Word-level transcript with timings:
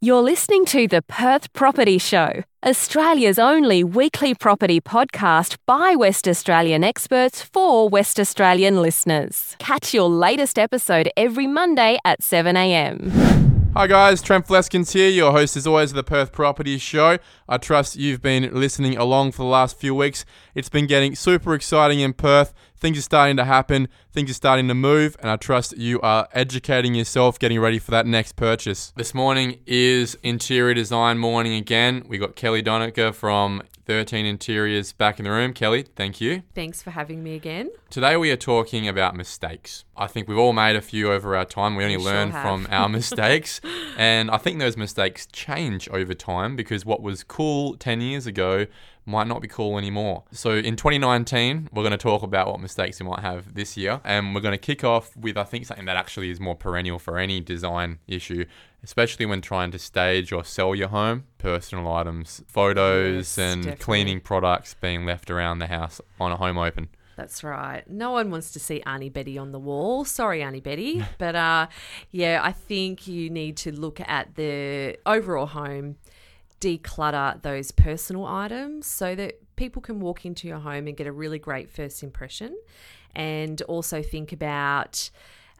You're 0.00 0.22
listening 0.22 0.64
to 0.66 0.86
the 0.86 1.02
Perth 1.02 1.52
Property 1.54 1.98
Show, 1.98 2.44
Australia's 2.64 3.36
only 3.36 3.82
weekly 3.82 4.32
property 4.32 4.80
podcast 4.80 5.56
by 5.66 5.96
West 5.96 6.28
Australian 6.28 6.84
experts 6.84 7.42
for 7.42 7.88
West 7.88 8.20
Australian 8.20 8.80
listeners. 8.80 9.56
Catch 9.58 9.92
your 9.92 10.08
latest 10.08 10.56
episode 10.56 11.10
every 11.16 11.48
Monday 11.48 11.98
at 12.04 12.20
7am. 12.20 13.57
Hi 13.78 13.86
guys, 13.86 14.20
Trent 14.20 14.44
Fleskins 14.44 14.92
here, 14.92 15.08
your 15.08 15.30
host 15.30 15.56
as 15.56 15.64
always 15.64 15.92
of 15.92 15.94
the 15.94 16.02
Perth 16.02 16.32
Property 16.32 16.78
Show. 16.78 17.18
I 17.48 17.58
trust 17.58 17.94
you've 17.94 18.20
been 18.20 18.52
listening 18.52 18.96
along 18.96 19.30
for 19.30 19.42
the 19.42 19.48
last 19.48 19.78
few 19.78 19.94
weeks. 19.94 20.24
It's 20.52 20.68
been 20.68 20.88
getting 20.88 21.14
super 21.14 21.54
exciting 21.54 22.00
in 22.00 22.12
Perth. 22.12 22.52
Things 22.76 22.98
are 22.98 23.02
starting 23.02 23.36
to 23.36 23.44
happen, 23.44 23.86
things 24.12 24.32
are 24.32 24.34
starting 24.34 24.66
to 24.66 24.74
move, 24.74 25.16
and 25.20 25.30
I 25.30 25.36
trust 25.36 25.78
you 25.78 26.00
are 26.00 26.26
educating 26.32 26.96
yourself, 26.96 27.38
getting 27.38 27.60
ready 27.60 27.78
for 27.78 27.92
that 27.92 28.04
next 28.04 28.34
purchase. 28.34 28.92
This 28.96 29.14
morning 29.14 29.60
is 29.64 30.18
interior 30.24 30.74
design 30.74 31.18
morning 31.18 31.54
again. 31.54 32.02
We 32.08 32.18
got 32.18 32.34
Kelly 32.34 32.64
Donogher 32.64 33.14
from 33.14 33.62
13 33.88 34.26
Interiors 34.26 34.92
back 34.92 35.18
in 35.18 35.24
the 35.24 35.30
room. 35.30 35.54
Kelly, 35.54 35.86
thank 35.96 36.20
you. 36.20 36.42
Thanks 36.54 36.82
for 36.82 36.90
having 36.90 37.22
me 37.22 37.34
again. 37.34 37.70
Today 37.88 38.18
we 38.18 38.30
are 38.30 38.36
talking 38.36 38.86
about 38.86 39.16
mistakes. 39.16 39.86
I 39.96 40.06
think 40.06 40.28
we've 40.28 40.36
all 40.36 40.52
made 40.52 40.76
a 40.76 40.82
few 40.82 41.10
over 41.10 41.34
our 41.34 41.46
time. 41.46 41.74
We 41.74 41.84
only 41.84 41.96
We 41.96 42.04
learn 42.04 42.30
from 42.30 42.68
our 42.70 42.88
mistakes. 42.90 43.62
and 43.96 44.30
I 44.30 44.36
think 44.36 44.58
those 44.58 44.76
mistakes 44.76 45.26
change 45.32 45.88
over 45.88 46.12
time 46.12 46.54
because 46.54 46.84
what 46.84 47.00
was 47.02 47.24
cool 47.24 47.76
10 47.78 48.02
years 48.02 48.26
ago 48.26 48.66
might 49.08 49.26
not 49.26 49.40
be 49.40 49.48
cool 49.48 49.78
anymore. 49.78 50.24
So 50.32 50.50
in 50.52 50.76
2019, 50.76 51.70
we're 51.72 51.82
going 51.82 51.90
to 51.92 51.96
talk 51.96 52.22
about 52.22 52.46
what 52.48 52.60
mistakes 52.60 53.00
you 53.00 53.06
might 53.06 53.20
have 53.20 53.54
this 53.54 53.76
year. 53.76 54.00
And 54.04 54.34
we're 54.34 54.40
going 54.40 54.52
to 54.52 54.58
kick 54.58 54.84
off 54.84 55.16
with, 55.16 55.36
I 55.36 55.44
think, 55.44 55.66
something 55.66 55.86
that 55.86 55.96
actually 55.96 56.30
is 56.30 56.38
more 56.38 56.54
perennial 56.54 56.98
for 56.98 57.18
any 57.18 57.40
design 57.40 57.98
issue, 58.06 58.44
especially 58.84 59.26
when 59.26 59.40
trying 59.40 59.70
to 59.72 59.78
stage 59.78 60.32
or 60.32 60.44
sell 60.44 60.74
your 60.74 60.88
home. 60.88 61.24
Personal 61.38 61.90
items, 61.92 62.42
photos, 62.46 63.36
Yes, 63.36 63.38
and 63.38 63.62
definitely. 63.62 63.84
cleaning 63.84 64.20
products 64.20 64.74
being 64.80 65.04
left 65.06 65.30
around 65.30 65.58
the 65.60 65.66
house 65.68 66.00
on 66.20 66.30
a 66.32 66.36
home 66.36 66.58
open. 66.58 66.88
That's 67.16 67.42
right. 67.42 67.82
No 67.90 68.12
one 68.12 68.30
wants 68.30 68.52
to 68.52 68.60
see 68.60 68.80
Auntie 68.82 69.08
Betty 69.08 69.36
on 69.38 69.50
the 69.50 69.58
wall. 69.58 70.04
Sorry, 70.04 70.40
Auntie 70.42 70.60
Betty. 70.60 71.04
But 71.18 71.34
uh, 71.34 71.66
yeah, 72.12 72.40
I 72.44 72.52
think 72.52 73.08
you 73.08 73.28
need 73.30 73.56
to 73.58 73.72
look 73.72 73.98
at 74.00 74.36
the 74.36 74.96
overall 75.04 75.46
home, 75.46 75.96
declutter 76.60 77.40
those 77.42 77.70
personal 77.70 78.26
items 78.26 78.86
so 78.86 79.14
that 79.14 79.40
people 79.56 79.82
can 79.82 80.00
walk 80.00 80.24
into 80.24 80.48
your 80.48 80.58
home 80.58 80.86
and 80.86 80.96
get 80.96 81.06
a 81.06 81.12
really 81.12 81.38
great 81.38 81.70
first 81.70 82.02
impression. 82.02 82.56
And 83.14 83.60
also 83.62 84.02
think 84.02 84.32
about 84.32 85.10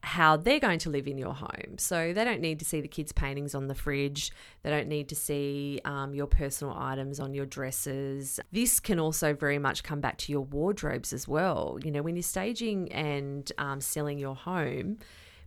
how 0.03 0.37
they're 0.37 0.61
going 0.61 0.79
to 0.79 0.91
live 0.91 1.09
in 1.09 1.19
your 1.19 1.35
home. 1.35 1.77
So 1.77 2.13
they 2.13 2.25
don't 2.25 2.41
need 2.41 2.61
to 2.61 2.65
see 2.65 2.81
the 2.81 2.89
kids' 2.89 3.11
paintings 3.11 3.55
on 3.55 3.67
the 3.67 3.75
fridge. 3.75 4.31
They 4.63 4.71
don't 4.71 4.87
need 4.89 5.09
to 5.09 5.17
see 5.17 5.81
um, 5.85 6.15
your 6.15 6.27
personal 6.27 6.75
items 6.79 7.19
on 7.19 7.35
your 7.35 7.47
dresses. 7.47 8.39
This 8.53 8.79
can 8.79 9.01
also 9.01 9.35
very 9.35 9.59
much 9.59 9.83
come 9.83 10.01
back 10.01 10.19
to 10.19 10.33
your 10.33 10.43
wardrobes 10.43 11.13
as 11.13 11.27
well. 11.27 11.79
You 11.83 11.91
know, 11.91 12.03
when 12.03 12.15
you're 12.15 12.23
staging 12.23 12.93
and 12.93 13.51
um, 13.59 13.81
selling 13.81 14.19
your 14.19 14.37
home, 14.37 14.99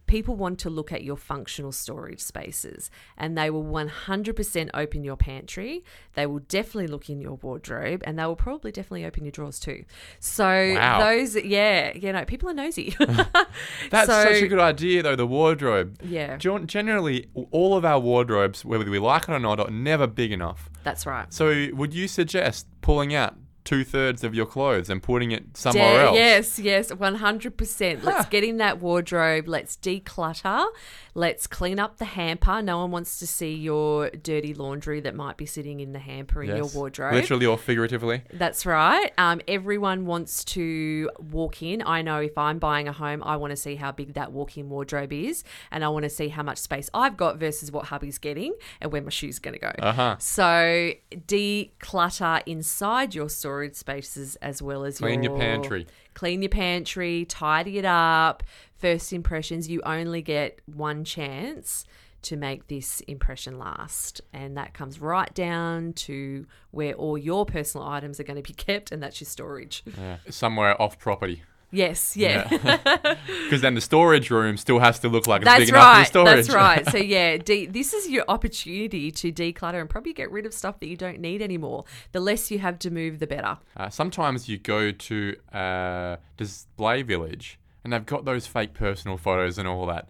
people 0.08 0.36
want 0.36 0.60
to 0.60 0.70
look 0.70 0.92
at 0.92 1.04
your 1.04 1.16
functional 1.16 1.72
storage 1.72 2.20
spaces 2.20 2.92
and 3.18 3.38
they 3.38 3.50
will 3.50 3.64
100% 3.64 4.70
open 4.74 5.04
your 5.04 5.16
pantry. 5.16 5.84
They 6.16 6.26
will 6.26 6.40
definitely 6.40 6.88
look 6.88 7.10
in 7.10 7.22
your 7.22 7.36
wardrobe 7.36 8.04
and 8.06 8.20
they 8.20 8.26
will 8.26 8.36
probably 8.36 8.72
definitely 8.72 9.06
open 9.06 9.24
your 9.24 9.32
drawers 9.32 9.60
too. 9.60 9.86
So 10.20 10.44
Wow. 10.46 11.00
those, 11.00 11.36
yeah, 11.36 11.94
you 11.96 12.12
know, 12.12 12.26
people 12.26 12.50
are 12.50 12.54
nosy. 12.54 12.96
That's 13.00 14.08
So- 14.08 14.24
such 14.24 14.42
a 14.42 14.48
good 14.48 14.60
idea, 14.60 15.04
though. 15.04 15.16
The 15.16 15.28
wardrobe. 15.28 15.98
Yeah. 16.04 16.38
Generally, 16.38 17.28
all 17.52 17.76
of 17.78 17.86
our 17.86 18.00
wardrobes, 18.00 18.66
whether 18.66 18.90
we 18.90 19.00
like 19.00 19.24
it 19.24 19.30
or 19.32 19.40
not, 19.40 19.60
are 19.60 19.70
never 19.72 20.08
big 20.08 20.32
enough. 20.32 20.70
That's 20.84 21.06
right. 21.06 21.32
So, 21.34 21.68
would 21.74 21.94
you 21.94 22.08
suggest 22.08 22.68
pulling 22.82 23.14
out 23.14 23.36
two 23.64 23.84
thirds 23.84 24.24
of 24.24 24.34
your 24.34 24.46
clothes 24.46 24.90
and 24.90 25.02
putting 25.02 25.32
it 25.32 25.56
somewhere 25.56 25.84
Yeah, 25.84 26.06
else? 26.06 26.16
Yes, 26.16 26.60
yes, 26.60 26.94
one 26.94 27.16
hundred 27.16 27.58
percent. 27.58 28.04
Let's 28.04 28.28
get 28.30 28.44
in 28.44 28.58
that 28.58 28.80
wardrobe. 28.80 29.48
Let's 29.48 29.78
declutter. 29.78 30.68
Let's 31.14 31.46
clean 31.46 31.80
up 31.80 31.98
the 31.98 32.06
hamper. 32.06 32.62
No 32.62 32.80
one 32.80 32.92
wants 32.92 33.20
to 33.20 33.28
see 33.28 33.54
your 33.54 34.10
dirty 34.10 34.54
laundry 34.54 35.02
that 35.02 35.14
might 35.14 35.38
be 35.38 35.46
sitting 35.46 35.80
in 35.80 35.92
the 35.92 36.00
hamper 36.00 36.42
in 36.42 36.56
your 36.56 36.68
wardrobe. 36.68 37.14
Literally 37.14 37.46
or 37.46 37.58
figuratively. 37.58 38.24
That's 38.32 38.66
right. 38.66 39.12
Um, 39.18 39.42
everyone 39.48 40.06
wants 40.06 40.44
to 40.46 41.10
walk 41.20 41.62
in. 41.62 41.84
I 41.86 42.02
know 42.02 42.20
if 42.20 42.38
I'm 42.38 42.60
buying 42.60 42.88
a 42.88 42.94
home, 42.94 43.22
I 43.24 43.36
want 43.36 43.52
to 43.52 43.58
see 43.58 43.76
how 43.76 43.92
big 43.92 44.14
that 44.14 44.32
walk-in 44.32 44.70
wardrobe 44.70 45.12
is, 45.12 45.44
and 45.70 45.84
I 45.84 45.90
want 45.90 46.04
to 46.04 46.10
see 46.10 46.30
how 46.30 46.44
much 46.44 46.58
space 46.58 46.90
I've 46.94 47.18
got 47.18 47.38
versus 47.38 47.72
what 47.72 47.86
hubby's 47.86 48.18
getting, 48.18 48.54
and 48.80 48.92
where 48.92 49.02
my 49.02 49.10
shoes 49.10 49.40
going 49.40 49.54
to 49.54 49.60
go. 49.60 49.72
Uh 49.80 49.92
huh. 49.92 50.16
So 50.20 50.94
declutter 51.12 52.42
inside 52.46 53.14
your 53.14 53.30
storage 53.52 53.76
spaces 53.76 54.38
as 54.38 54.62
well 54.62 54.86
as 54.86 54.98
Clean 55.00 55.22
your 55.22 55.34
your 55.34 55.40
pantry. 55.40 55.86
Clean 56.14 56.42
your 56.42 56.50
pantry, 56.50 57.26
tidy 57.26 57.78
it 57.78 57.86
up. 57.86 58.44
First 58.78 59.12
impressions, 59.12 59.70
you 59.70 59.82
only 59.86 60.22
get 60.22 60.60
one 60.66 61.04
chance 61.04 61.86
to 62.22 62.38
make 62.38 62.68
this 62.68 63.02
impression 63.02 63.60
last. 63.60 64.22
And 64.32 64.56
that 64.56 64.74
comes 64.74 65.02
right 65.02 65.34
down 65.34 65.92
to 65.94 66.46
where 66.72 66.94
all 66.94 67.18
your 67.18 67.46
personal 67.46 67.86
items 67.86 68.20
are 68.22 68.24
going 68.24 68.42
to 68.42 68.48
be 68.48 68.54
kept, 68.68 68.92
and 68.92 69.04
that's 69.04 69.20
your 69.20 69.28
storage. 69.28 69.84
Yeah. 69.98 70.18
Somewhere 70.30 70.82
off 70.82 70.98
property. 70.98 71.44
Yes, 71.72 72.18
yeah. 72.18 72.48
Because 72.50 73.62
then 73.62 73.76
the 73.76 73.82
storage 73.82 74.30
room 74.30 74.58
still 74.58 74.80
has 74.80 75.00
to 75.00 75.10
look 75.10 75.26
like 75.26 75.42
it's 75.42 75.50
That's 75.50 75.60
big 75.62 75.70
enough 75.70 76.00
for 76.00 76.06
storage. 76.06 76.36
That's 76.36 76.50
right. 76.50 76.86
So 76.90 76.98
yeah, 76.98 77.38
de- 77.38 77.68
this 77.68 77.94
is 77.94 78.10
your 78.10 78.26
opportunity 78.28 79.10
to 79.12 79.32
declutter 79.32 79.80
and 79.80 79.90
probably 79.90 80.14
get 80.14 80.30
rid 80.32 80.46
of 80.46 80.54
stuff 80.54 80.80
that 80.82 80.88
you 80.88 80.98
don't 80.98 81.20
need 81.20 81.42
anymore. 81.42 81.86
The 82.12 82.20
less 82.20 82.52
you 82.52 82.60
have 82.60 82.78
to 82.80 82.92
move, 82.92 83.20
the 83.20 83.28
better. 83.28 83.58
Uh, 83.78 83.90
sometimes 83.90 84.50
you 84.50 84.58
go 84.58 84.92
to 84.92 85.36
a 85.54 86.18
display 86.38 87.02
village 87.04 87.58
and 87.84 87.94
they've 87.94 88.06
got 88.06 88.26
those 88.26 88.46
fake 88.46 88.74
personal 88.74 89.18
photos 89.18 89.58
and 89.58 89.68
all 89.68 89.86
that. 89.88 90.10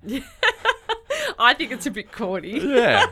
I 1.40 1.54
think 1.54 1.72
it's 1.72 1.86
a 1.86 1.92
bit 1.92 2.12
corny. 2.12 2.60
Yeah. 2.60 3.06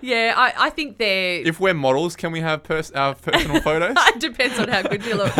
Yeah, 0.00 0.34
I, 0.36 0.66
I 0.66 0.70
think 0.70 0.98
they're. 0.98 1.46
if 1.46 1.60
we're 1.60 1.74
models, 1.74 2.16
can 2.16 2.32
we 2.32 2.40
have 2.40 2.62
pers- 2.62 2.90
our 2.92 3.14
personal 3.14 3.60
photos? 3.62 3.96
it 3.98 4.20
depends 4.20 4.58
on 4.58 4.68
how 4.68 4.82
good 4.82 5.04
you 5.04 5.14
look. 5.14 5.32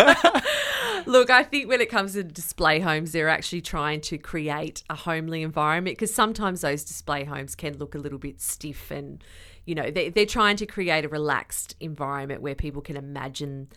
Look, 1.06 1.30
I 1.30 1.42
think 1.42 1.68
when 1.68 1.80
it 1.80 1.90
comes 1.90 2.14
to 2.14 2.24
display 2.24 2.80
homes, 2.80 3.12
they're 3.12 3.28
actually 3.28 3.60
trying 3.60 4.00
to 4.02 4.18
create 4.18 4.82
a 4.88 4.94
homely 4.94 5.42
environment 5.42 5.96
because 5.98 6.14
sometimes 6.14 6.60
those 6.60 6.84
display 6.84 7.24
homes 7.24 7.54
can 7.54 7.78
look 7.78 7.94
a 7.94 7.98
little 7.98 8.18
bit 8.18 8.40
stiff 8.40 8.90
and, 8.90 9.22
you 9.64 9.74
know, 9.74 9.90
they, 9.90 10.08
they're 10.08 10.26
trying 10.26 10.56
to 10.56 10.66
create 10.66 11.04
a 11.04 11.08
relaxed 11.08 11.76
environment 11.80 12.42
where 12.42 12.54
people 12.54 12.82
can 12.82 12.96
imagine 12.96 13.68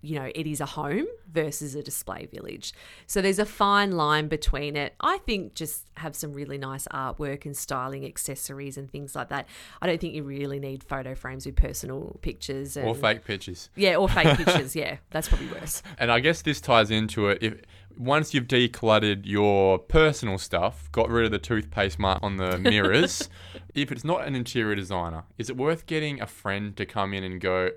you 0.00 0.18
know 0.18 0.30
it 0.34 0.46
is 0.46 0.60
a 0.60 0.66
home 0.66 1.06
versus 1.30 1.74
a 1.74 1.82
display 1.82 2.26
village 2.26 2.72
so 3.06 3.20
there's 3.20 3.38
a 3.38 3.46
fine 3.46 3.92
line 3.92 4.28
between 4.28 4.76
it 4.76 4.94
i 5.00 5.18
think 5.18 5.54
just 5.54 5.86
have 5.96 6.14
some 6.14 6.32
really 6.32 6.56
nice 6.58 6.86
artwork 6.88 7.44
and 7.44 7.56
styling 7.56 8.04
accessories 8.04 8.76
and 8.78 8.90
things 8.90 9.14
like 9.16 9.28
that 9.28 9.46
i 9.82 9.86
don't 9.86 10.00
think 10.00 10.14
you 10.14 10.22
really 10.22 10.58
need 10.58 10.84
photo 10.84 11.14
frames 11.14 11.44
with 11.46 11.56
personal 11.56 12.18
pictures 12.22 12.76
and 12.76 12.86
or 12.88 12.94
fake 12.94 13.24
pictures. 13.24 13.70
yeah, 13.76 13.96
or 13.96 14.08
fake 14.08 14.36
pictures. 14.36 14.74
Yeah, 14.74 14.96
that's 15.10 15.28
probably 15.28 15.48
worse. 15.48 15.82
And 15.98 16.10
I 16.10 16.20
guess 16.20 16.42
this 16.42 16.60
ties 16.60 16.90
into 16.90 17.28
it. 17.28 17.38
If 17.42 17.60
once 17.96 18.34
you've 18.34 18.46
decluttered 18.46 19.22
your 19.24 19.78
personal 19.78 20.38
stuff, 20.38 20.90
got 20.92 21.08
rid 21.08 21.24
of 21.26 21.30
the 21.30 21.38
toothpaste 21.38 21.98
mark 21.98 22.20
on 22.22 22.36
the 22.36 22.58
mirrors, 22.72 23.28
if 23.74 23.90
it's 23.90 24.04
not 24.04 24.26
an 24.26 24.34
interior 24.34 24.74
designer, 24.74 25.24
is 25.36 25.50
it 25.50 25.56
worth 25.56 25.86
getting 25.86 26.20
a 26.20 26.26
friend 26.26 26.76
to 26.76 26.86
come 26.86 27.12
in 27.14 27.24
and 27.24 27.40
go, 27.40 27.70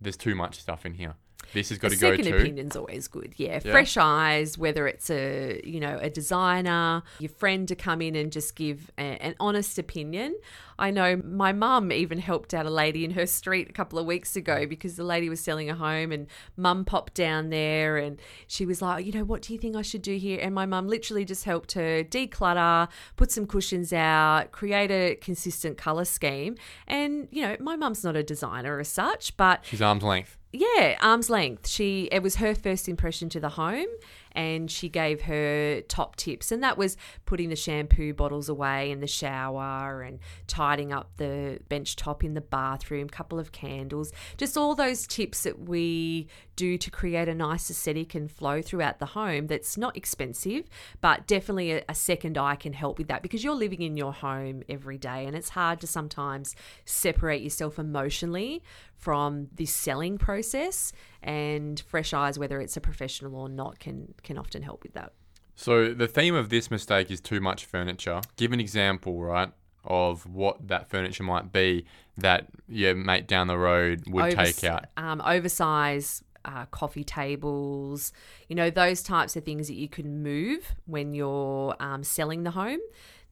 "There's 0.00 0.16
too 0.16 0.34
much 0.34 0.60
stuff 0.60 0.86
in 0.86 0.94
here. 0.94 1.14
This 1.52 1.70
has 1.70 1.78
got 1.78 1.90
to 1.90 1.96
go 1.96 2.16
second 2.16 2.32
opinion's 2.32 2.76
always 2.76 3.08
good. 3.08 3.34
Yeah. 3.36 3.60
Yeah. 3.64 3.72
fresh 3.72 3.96
eyes. 3.96 4.56
Whether 4.56 4.86
it's 4.86 5.10
a 5.10 5.60
you 5.64 5.80
know 5.80 5.98
a 6.00 6.10
designer, 6.10 7.02
your 7.18 7.30
friend 7.30 7.66
to 7.68 7.74
come 7.74 8.00
in 8.02 8.14
and 8.16 8.32
just 8.32 8.56
give 8.56 8.90
a, 8.98 9.02
an 9.02 9.34
honest 9.40 9.78
opinion. 9.78 10.36
I 10.80 10.90
know 10.90 11.16
my 11.16 11.52
mum 11.52 11.92
even 11.92 12.18
helped 12.18 12.54
out 12.54 12.64
a 12.64 12.70
lady 12.70 13.04
in 13.04 13.10
her 13.10 13.26
street 13.26 13.68
a 13.68 13.72
couple 13.72 13.98
of 13.98 14.06
weeks 14.06 14.34
ago 14.34 14.66
because 14.66 14.96
the 14.96 15.04
lady 15.04 15.28
was 15.28 15.38
selling 15.38 15.68
a 15.68 15.74
home 15.74 16.10
and 16.10 16.26
mum 16.56 16.86
popped 16.86 17.12
down 17.12 17.50
there 17.50 17.98
and 17.98 18.18
she 18.46 18.64
was 18.64 18.80
like, 18.80 19.04
you 19.04 19.12
know, 19.12 19.22
what 19.22 19.42
do 19.42 19.52
you 19.52 19.58
think 19.58 19.76
I 19.76 19.82
should 19.82 20.00
do 20.00 20.16
here? 20.16 20.38
And 20.40 20.54
my 20.54 20.64
mum 20.64 20.88
literally 20.88 21.26
just 21.26 21.44
helped 21.44 21.72
her 21.72 22.02
declutter, 22.02 22.88
put 23.16 23.30
some 23.30 23.46
cushions 23.46 23.92
out, 23.92 24.52
create 24.52 24.90
a 24.90 25.16
consistent 25.16 25.76
color 25.76 26.06
scheme. 26.06 26.56
And 26.86 27.28
you 27.30 27.42
know, 27.42 27.56
my 27.60 27.76
mum's 27.76 28.02
not 28.02 28.16
a 28.16 28.22
designer 28.22 28.80
as 28.80 28.88
such, 28.88 29.36
but 29.36 29.62
She's 29.66 29.82
arm's 29.82 30.02
length. 30.02 30.38
Yeah, 30.52 30.98
arm's 31.00 31.30
length. 31.30 31.68
She 31.68 32.08
it 32.10 32.22
was 32.22 32.36
her 32.36 32.54
first 32.54 32.88
impression 32.88 33.28
to 33.30 33.40
the 33.40 33.50
home, 33.50 33.86
and 34.32 34.70
she 34.70 34.88
gave 34.88 35.22
her 35.22 35.80
top 35.82 36.16
tips. 36.16 36.50
And 36.50 36.62
that 36.62 36.76
was 36.76 36.96
putting 37.24 37.50
the 37.50 37.56
shampoo 37.56 38.14
bottles 38.14 38.48
away 38.48 38.90
in 38.90 39.00
the 39.00 39.06
shower 39.06 40.02
and 40.02 40.18
tidying 40.46 40.92
up 40.92 41.10
the 41.18 41.60
bench 41.68 41.94
top 41.96 42.24
in 42.24 42.34
the 42.34 42.40
bathroom, 42.40 43.08
couple 43.08 43.38
of 43.38 43.52
candles, 43.52 44.12
just 44.36 44.56
all 44.56 44.74
those 44.74 45.06
tips 45.06 45.44
that 45.44 45.58
we 45.58 46.26
do 46.56 46.76
to 46.76 46.90
create 46.90 47.28
a 47.28 47.34
nice 47.34 47.70
aesthetic 47.70 48.14
and 48.14 48.30
flow 48.30 48.60
throughout 48.60 48.98
the 48.98 49.06
home 49.06 49.46
that's 49.46 49.78
not 49.78 49.96
expensive, 49.96 50.68
but 51.00 51.26
definitely 51.26 51.72
a, 51.72 51.84
a 51.88 51.94
second 51.94 52.36
eye 52.36 52.56
can 52.56 52.72
help 52.72 52.98
with 52.98 53.08
that 53.08 53.22
because 53.22 53.42
you're 53.42 53.54
living 53.54 53.82
in 53.82 53.96
your 53.96 54.12
home 54.12 54.62
every 54.68 54.98
day 54.98 55.24
and 55.26 55.36
it's 55.36 55.50
hard 55.50 55.80
to 55.80 55.86
sometimes 55.86 56.54
separate 56.84 57.40
yourself 57.40 57.78
emotionally 57.78 58.62
from 59.00 59.48
this 59.54 59.74
selling 59.74 60.18
process 60.18 60.92
and 61.22 61.80
fresh 61.80 62.12
eyes 62.12 62.38
whether 62.38 62.60
it's 62.60 62.76
a 62.76 62.80
professional 62.80 63.34
or 63.34 63.48
not 63.48 63.78
can 63.78 64.14
can 64.22 64.36
often 64.38 64.62
help 64.62 64.82
with 64.82 64.92
that 64.94 65.12
So 65.56 65.92
the 65.94 66.06
theme 66.08 66.34
of 66.34 66.48
this 66.48 66.70
mistake 66.70 67.10
is 67.10 67.20
too 67.20 67.40
much 67.40 67.64
furniture. 67.66 68.20
Give 68.36 68.52
an 68.52 68.60
example, 68.60 69.20
right, 69.22 69.50
of 69.84 70.24
what 70.26 70.68
that 70.68 70.88
furniture 70.88 71.22
might 71.22 71.52
be 71.52 71.84
that 72.16 72.46
your 72.68 72.94
mate 72.94 73.26
down 73.26 73.46
the 73.46 73.58
road 73.58 74.02
would 74.06 74.32
Overs- 74.32 74.56
take 74.56 74.70
out. 74.70 74.84
um, 74.96 75.20
oversized 75.24 76.22
uh, 76.44 76.64
coffee 76.66 77.04
tables, 77.04 78.12
you 78.48 78.56
know, 78.56 78.70
those 78.70 79.02
types 79.02 79.36
of 79.36 79.44
things 79.44 79.68
that 79.68 79.74
you 79.76 79.88
can 79.88 80.22
move 80.22 80.74
when 80.86 81.12
you're 81.12 81.74
um, 81.80 82.02
selling 82.02 82.42
the 82.44 82.50
home 82.52 82.80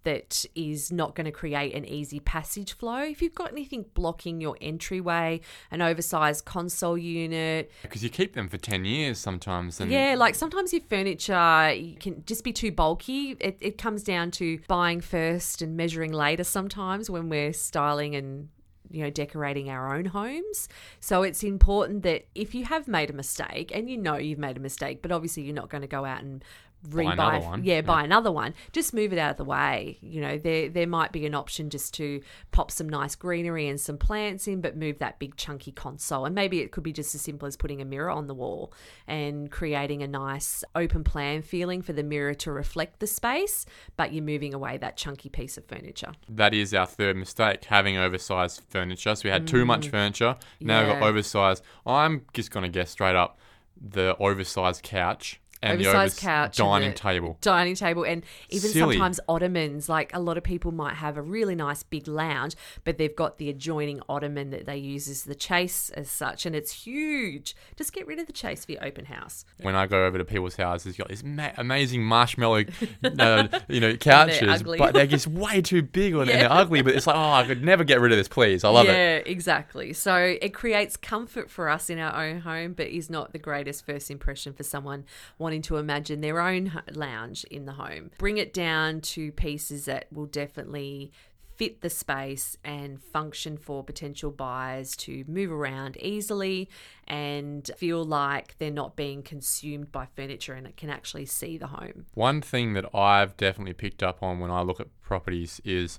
that 0.09 0.47
is 0.55 0.91
not 0.91 1.15
going 1.15 1.27
to 1.27 1.31
create 1.31 1.75
an 1.75 1.85
easy 1.85 2.19
passage 2.19 2.73
flow. 2.73 3.03
If 3.03 3.21
you've 3.21 3.35
got 3.35 3.53
anything 3.53 3.85
blocking 3.93 4.41
your 4.41 4.57
entryway, 4.59 5.43
an 5.71 5.83
oversized 5.83 6.47
console 6.47 6.97
unit, 6.97 7.71
Because 7.83 8.03
you 8.03 8.09
keep 8.09 8.33
them 8.33 8.49
for 8.49 8.57
10 8.57 8.87
years 8.87 9.19
sometimes. 9.19 9.81
And 9.81 9.91
yeah, 9.91 10.15
like 10.17 10.35
sometimes 10.35 10.73
your 10.73 10.81
furniture 10.81 11.75
you 11.75 11.97
can 11.97 12.25
just 12.25 12.43
be 12.43 12.55
too 12.55 12.73
bulky. 12.73 13.37
It, 13.39 13.59
it 13.61 13.77
comes 13.77 14.03
down 14.03 14.31
to 14.33 14.59
buying 14.67 15.03
first 15.03 15.61
and 15.61 15.77
measuring 15.77 16.13
later 16.13 16.45
sometimes 16.45 17.11
when 17.11 17.29
we're 17.29 17.53
styling 17.53 18.17
and 18.17 18.49
you 18.91 19.03
know 19.03 19.11
decorating 19.11 19.69
our 19.69 19.95
own 19.95 20.07
homes. 20.07 20.71
So 21.01 21.23
it's 21.23 21.43
important 21.43 22.03
that 22.05 22.27
if 22.35 22.55
you 22.55 22.65
have 22.65 22.89
made 22.89 23.11
a 23.11 23.13
mistake 23.13 23.71
and 23.75 23.91
you 23.91 23.99
know 23.99 24.17
you've 24.17 24.39
made 24.39 24.57
a 24.57 24.61
mistake, 24.61 25.03
but 25.03 25.13
obviously 25.13 25.43
you're 25.43 25.55
not 25.55 25.69
going 25.69 25.83
to 25.83 25.89
go 25.89 26.07
out 26.07 26.23
and 26.23 26.43
rebuy 26.89 27.13
another 27.13 27.41
one. 27.45 27.65
yeah 27.65 27.81
buy 27.81 28.05
another 28.05 28.31
one 28.31 28.55
just 28.73 28.95
move 28.95 29.13
it 29.13 29.19
out 29.19 29.33
of 29.33 29.37
the 29.37 29.45
way 29.45 29.99
you 30.01 30.21
know 30.21 30.39
there 30.39 30.69
there 30.69 30.87
might 30.87 31.11
be 31.11 31.27
an 31.27 31.35
option 31.35 31.71
just 31.71 31.93
to 31.95 32.21
pop 32.53 32.71
some 32.71 32.89
nice 32.89 33.15
greenery 33.17 33.67
and 33.67 33.81
some 33.81 33.99
plants 33.99 34.47
in 34.47 34.61
but 34.61 34.77
move 34.77 34.99
that 34.99 35.19
big 35.19 35.35
chunky 35.37 35.73
console 35.73 36.25
and 36.25 36.35
maybe 36.35 36.61
it 36.61 36.71
could 36.71 36.85
be 36.85 36.93
just 36.93 37.15
as 37.15 37.21
simple 37.21 37.47
as 37.49 37.57
putting 37.57 37.81
a 37.81 37.85
mirror 37.85 38.11
on 38.11 38.27
the 38.29 38.35
wall 38.35 38.73
and 39.07 39.51
creating 39.51 40.03
a 40.03 40.07
nice 40.07 40.63
open 40.77 41.03
plan 41.03 41.43
feeling 41.43 41.83
for 41.83 41.93
the 41.93 42.03
mirror 42.05 42.33
to 42.35 42.53
reflect 42.53 43.01
the 43.01 43.07
space 43.07 43.67
but 43.97 44.13
you're 44.13 44.23
moving 44.25 44.55
away 44.55 44.77
that 44.77 44.97
chunky 44.97 45.29
piece 45.29 45.59
of 45.59 45.65
furniture 45.67 46.13
that 46.29 46.55
is 46.55 46.73
our 46.75 46.87
third 46.87 47.17
mistake, 47.17 47.65
having 47.65 47.97
oversized 47.97 48.63
furniture. 48.69 49.15
So 49.15 49.23
we 49.25 49.31
had 49.31 49.47
too 49.47 49.65
much 49.65 49.89
furniture. 49.89 50.37
Now 50.61 50.81
we've 50.81 50.93
got 50.93 51.03
Mm. 51.03 51.09
Oversized. 51.09 51.63
I'm 51.87 52.25
just 52.35 52.51
going 52.51 52.63
to 52.65 52.69
guess 52.69 52.91
straight 52.91 53.17
up 53.17 53.39
the 53.81 54.17
oversized 54.19 54.83
couch 54.83 55.41
and 55.63 55.81
the 55.81 55.87
Oversized 55.87 56.13
overs- 56.15 56.19
couch 56.21 56.57
dining 56.57 56.91
the- 56.91 56.97
table. 56.97 57.39
dining 57.41 57.75
table 57.75 58.05
and 58.05 58.23
even 58.49 58.71
Silly. 58.71 58.95
sometimes 58.95 59.19
ottomans 59.29 59.89
like 59.89 60.15
a 60.15 60.21
lot 60.21 60.37
of 60.39 60.45
people 60.45 60.73
might 60.73 60.95
have 60.95 61.17
a 61.17 61.23
really 61.23 61.55
nice 61.55 61.83
big 61.83 62.07
lounge 62.07 62.55
but 62.85 62.97
they've 62.99 63.17
got 63.17 63.39
the 63.39 63.49
adjoining 63.51 64.01
ottoman 64.09 64.51
that 64.51 64.67
they 64.67 64.77
use 64.77 65.09
as 65.09 65.25
the 65.25 65.35
chase 65.35 65.91
as 65.91 66.09
such 66.11 66.47
and 66.47 66.55
it's 66.55 66.85
huge 66.85 67.57
just 67.77 67.93
get 67.93 68.07
rid 68.07 68.19
of 68.19 68.27
the 68.27 68.33
chase 68.33 68.65
for 68.65 68.73
your 68.73 68.85
open 68.85 69.07
house 69.07 69.45
when 69.63 69.75
I 69.75 69.87
go 69.87 70.05
over 70.07 70.19
to 70.19 70.25
people's 70.25 70.57
houses, 70.57 70.87
you've 70.97 70.99
got 70.99 71.09
these 71.09 71.25
ma- 71.25 71.51
amazing 71.57 72.03
marshmallow, 72.05 72.65
uh, 73.19 73.49
you 73.69 73.81
know, 73.81 73.97
couches, 73.97 74.63
but 74.63 74.95
they're 74.95 75.07
just 75.07 75.27
way 75.27 75.61
too 75.61 75.83
big 75.83 76.15
or 76.15 76.25
Yeah. 76.29 76.39
they're 76.39 76.53
ugly. 76.53 76.83
But 76.83 76.95
it's 76.95 77.07
like, 77.07 77.17
oh, 77.17 77.33
I 77.33 77.45
could 77.45 77.65
never 77.65 77.83
get 77.83 78.01
rid 78.01 78.13
of 78.13 78.19
this, 78.19 78.29
please. 78.29 78.63
I 78.65 78.69
love 78.69 78.87
yeah, 78.87 78.93
it. 78.93 79.27
Yeah, 79.27 79.33
exactly. 79.33 79.93
So 79.93 80.15
it 80.41 80.55
creates 80.55 80.97
comfort 80.97 81.51
for 81.51 81.69
us 81.69 81.91
in 81.91 81.99
our 81.99 82.15
own 82.25 82.41
home, 82.41 82.73
but 82.75 82.87
is 82.87 83.11
not 83.11 83.33
the 83.33 83.39
greatest 83.39 83.85
first 83.85 84.11
impression 84.11 84.53
for 84.53 84.63
someone 84.63 85.05
wanting 85.39 85.48
to 85.51 85.77
imagine 85.77 86.21
their 86.21 86.41
own 86.41 86.73
lounge 86.93 87.45
in 87.45 87.65
the 87.67 87.73
home. 87.73 88.11
Bring 88.19 88.39
it 88.39 88.53
down 88.53 89.01
to 89.01 89.33
pieces 89.33 89.87
that 89.87 90.07
will 90.13 90.27
definitely 90.27 91.13
fit 91.59 91.81
the 91.81 91.91
space 91.91 92.57
and 92.65 93.03
function 93.03 93.57
for 93.57 93.83
potential 93.83 94.31
buyers 94.31 94.97
to 94.97 95.25
move 95.27 95.51
around 95.51 95.97
easily 95.97 96.69
and 97.09 97.69
feel 97.77 98.05
like 98.05 98.57
they're 98.59 98.71
not 98.71 98.95
being 98.95 99.25
consumed 99.25 99.91
by 99.91 100.07
furniture 100.15 100.55
and 100.55 100.69
it 100.69 100.77
can 100.77 100.89
actually 100.89 101.27
see 101.27 101.59
the 101.59 101.67
home. 101.67 102.07
One 102.15 102.41
thing 102.41 102.75
that 102.75 102.95
I've 102.95 103.37
definitely 103.37 103.73
picked 103.73 104.05
up 104.05 104.23
on 104.23 104.39
when 104.39 104.53
I 104.53 104.63
look 104.63 104.79
at 104.79 104.87
properties 105.03 105.61
is 105.65 105.99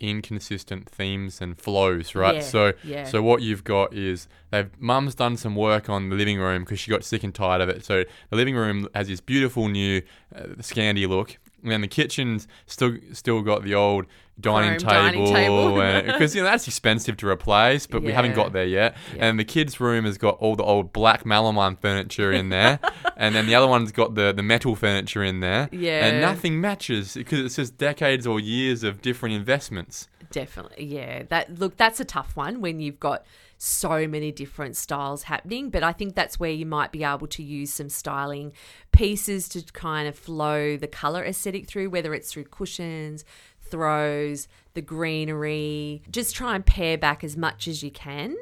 inconsistent 0.00 0.88
themes 0.88 1.40
and 1.40 1.58
flows, 1.58 2.14
right? 2.14 2.36
Yeah, 2.36 2.40
so, 2.40 2.72
yeah. 2.82 3.04
so 3.04 3.22
what 3.22 3.42
you've 3.42 3.64
got 3.64 3.94
is 3.94 4.28
they've 4.50 4.70
mum's 4.80 5.14
done 5.14 5.36
some 5.36 5.54
work 5.54 5.88
on 5.88 6.08
the 6.08 6.16
living 6.16 6.38
room 6.38 6.62
because 6.62 6.80
she 6.80 6.90
got 6.90 7.04
sick 7.04 7.22
and 7.22 7.34
tired 7.34 7.60
of 7.60 7.68
it. 7.68 7.84
So 7.84 8.04
the 8.30 8.36
living 8.36 8.56
room 8.56 8.88
has 8.94 9.08
this 9.08 9.20
beautiful 9.20 9.68
new 9.68 10.02
uh, 10.34 10.40
Scandi 10.58 11.08
look, 11.08 11.38
and 11.64 11.82
the 11.82 11.88
kitchen's 11.88 12.46
still 12.66 12.96
still 13.12 13.42
got 13.42 13.62
the 13.62 13.74
old 13.74 14.06
dining 14.40 14.80
Chrome 14.80 14.90
dining 14.90 15.26
table, 15.26 15.76
table. 15.76 16.02
because 16.12 16.34
you 16.34 16.42
know 16.42 16.48
that's 16.48 16.66
expensive 16.66 17.16
to 17.18 17.28
replace, 17.28 17.86
but 17.86 18.02
we 18.02 18.12
haven't 18.12 18.34
got 18.34 18.52
there 18.52 18.64
yet. 18.64 18.96
Yeah. 19.14 19.26
And 19.26 19.38
the 19.38 19.44
kids' 19.44 19.80
room 19.80 20.04
has 20.04 20.18
got 20.18 20.38
all 20.38 20.56
the 20.56 20.62
old 20.62 20.92
black 20.92 21.24
melamine 21.24 21.78
furniture 21.78 22.32
in 22.32 22.48
there, 22.48 22.78
and 23.16 23.34
then 23.34 23.46
the 23.46 23.54
other 23.54 23.68
one's 23.68 23.92
got 23.92 24.14
the 24.14 24.32
the 24.32 24.42
metal 24.42 24.74
furniture 24.74 25.22
in 25.22 25.40
there. 25.40 25.68
Yeah. 25.72 26.06
and 26.06 26.20
nothing 26.20 26.60
matches 26.60 27.14
because 27.14 27.40
it's 27.40 27.56
just 27.56 27.78
decades 27.78 28.26
or 28.26 28.40
years 28.40 28.82
of 28.82 29.02
different 29.02 29.34
investments. 29.34 30.08
Definitely, 30.30 30.84
yeah. 30.84 31.24
That 31.28 31.58
look, 31.58 31.76
that's 31.76 32.00
a 32.00 32.04
tough 32.04 32.36
one 32.36 32.60
when 32.60 32.80
you've 32.80 33.00
got 33.00 33.24
so 33.62 34.08
many 34.08 34.32
different 34.32 34.74
styles 34.74 35.24
happening. 35.24 35.68
But 35.68 35.82
I 35.82 35.92
think 35.92 36.14
that's 36.14 36.40
where 36.40 36.50
you 36.50 36.64
might 36.64 36.92
be 36.92 37.04
able 37.04 37.26
to 37.26 37.42
use 37.42 37.70
some 37.70 37.90
styling 37.90 38.52
pieces 38.90 39.50
to 39.50 39.62
kind 39.72 40.08
of 40.08 40.18
flow 40.18 40.78
the 40.78 40.86
color 40.86 41.22
aesthetic 41.22 41.68
through, 41.68 41.90
whether 41.90 42.14
it's 42.14 42.32
through 42.32 42.44
cushions, 42.44 43.22
throws, 43.60 44.48
the 44.72 44.80
greenery. 44.80 46.02
Just 46.10 46.34
try 46.34 46.54
and 46.54 46.64
pare 46.64 46.96
back 46.96 47.22
as 47.22 47.36
much 47.36 47.68
as 47.68 47.82
you 47.82 47.90
can, 47.90 48.34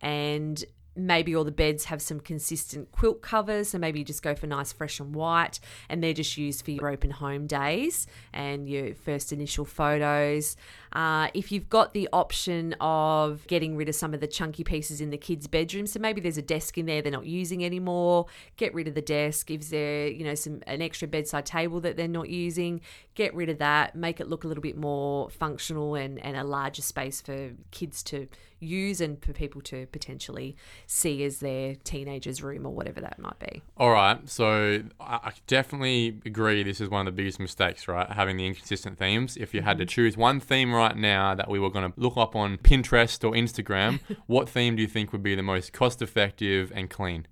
and 0.00 0.64
maybe 0.96 1.34
all 1.34 1.44
the 1.44 1.52
beds 1.52 1.86
have 1.86 2.02
some 2.02 2.20
consistent 2.20 2.90
quilt 2.92 3.22
covers 3.22 3.70
so 3.70 3.78
maybe 3.78 3.98
you 3.98 4.04
just 4.04 4.22
go 4.22 4.34
for 4.34 4.46
nice 4.46 4.72
fresh 4.72 4.98
and 5.00 5.14
white 5.14 5.60
and 5.88 6.02
they're 6.02 6.12
just 6.12 6.36
used 6.36 6.64
for 6.64 6.70
your 6.72 6.88
open 6.88 7.10
home 7.10 7.46
days 7.46 8.06
and 8.32 8.68
your 8.68 8.94
first 8.94 9.32
initial 9.32 9.64
photos. 9.64 10.56
Uh, 10.92 11.28
if 11.34 11.52
you've 11.52 11.68
got 11.68 11.92
the 11.94 12.08
option 12.12 12.74
of 12.80 13.46
getting 13.46 13.76
rid 13.76 13.88
of 13.88 13.94
some 13.94 14.12
of 14.12 14.20
the 14.20 14.26
chunky 14.26 14.64
pieces 14.64 15.00
in 15.00 15.10
the 15.10 15.18
kids 15.18 15.46
bedroom 15.46 15.86
so 15.86 15.98
maybe 16.00 16.20
there's 16.20 16.38
a 16.38 16.42
desk 16.42 16.76
in 16.76 16.86
there 16.86 17.00
they're 17.00 17.12
not 17.12 17.26
using 17.26 17.64
anymore 17.64 18.26
get 18.56 18.74
rid 18.74 18.88
of 18.88 18.94
the 18.94 19.02
desk. 19.02 19.46
Gives 19.46 19.70
there 19.70 20.08
you 20.08 20.24
know 20.24 20.34
some 20.34 20.62
an 20.66 20.82
extra 20.82 21.06
bedside 21.06 21.46
table 21.46 21.80
that 21.80 21.96
they're 21.96 22.08
not 22.08 22.28
using 22.28 22.80
get 23.14 23.34
rid 23.34 23.48
of 23.48 23.58
that. 23.58 23.94
Make 23.94 24.20
it 24.20 24.28
look 24.28 24.44
a 24.44 24.48
little 24.48 24.62
bit 24.62 24.76
more 24.76 25.30
functional 25.30 25.94
and, 25.94 26.18
and 26.18 26.36
a 26.36 26.44
larger 26.44 26.82
space 26.82 27.20
for 27.20 27.50
kids 27.70 28.02
to 28.04 28.28
use 28.60 29.00
and 29.00 29.22
for 29.24 29.32
people 29.32 29.60
to 29.62 29.86
potentially 29.86 30.56
see 30.86 31.24
as 31.24 31.40
their 31.40 31.74
teenager's 31.76 32.42
room 32.42 32.66
or 32.66 32.72
whatever 32.72 33.00
that 33.00 33.18
might 33.18 33.38
be. 33.38 33.62
All 33.76 33.90
right, 33.90 34.28
so 34.28 34.82
I 35.00 35.32
definitely 35.46 36.20
agree. 36.24 36.62
This 36.62 36.80
is 36.80 36.88
one 36.88 37.06
of 37.06 37.14
the 37.14 37.16
biggest 37.16 37.40
mistakes, 37.40 37.88
right? 37.88 38.10
Having 38.10 38.36
the 38.36 38.46
inconsistent 38.46 38.98
themes. 38.98 39.36
If 39.36 39.54
you 39.54 39.62
had 39.62 39.78
to 39.78 39.84
mm-hmm. 39.84 39.88
choose 39.88 40.16
one 40.16 40.40
theme 40.40 40.72
right 40.72 40.96
now 40.96 41.34
that 41.34 41.48
we 41.50 41.58
were 41.58 41.70
going 41.70 41.90
to 41.90 42.00
look 42.00 42.16
up 42.16 42.36
on 42.36 42.58
Pinterest 42.58 43.24
or 43.24 43.32
Instagram, 43.32 44.00
what 44.26 44.48
theme 44.48 44.76
do 44.76 44.82
you 44.82 44.88
think 44.88 45.12
would 45.12 45.22
be 45.22 45.34
the 45.34 45.42
most 45.42 45.72
cost-effective 45.72 46.72
and 46.74 46.90
clean? 46.90 47.26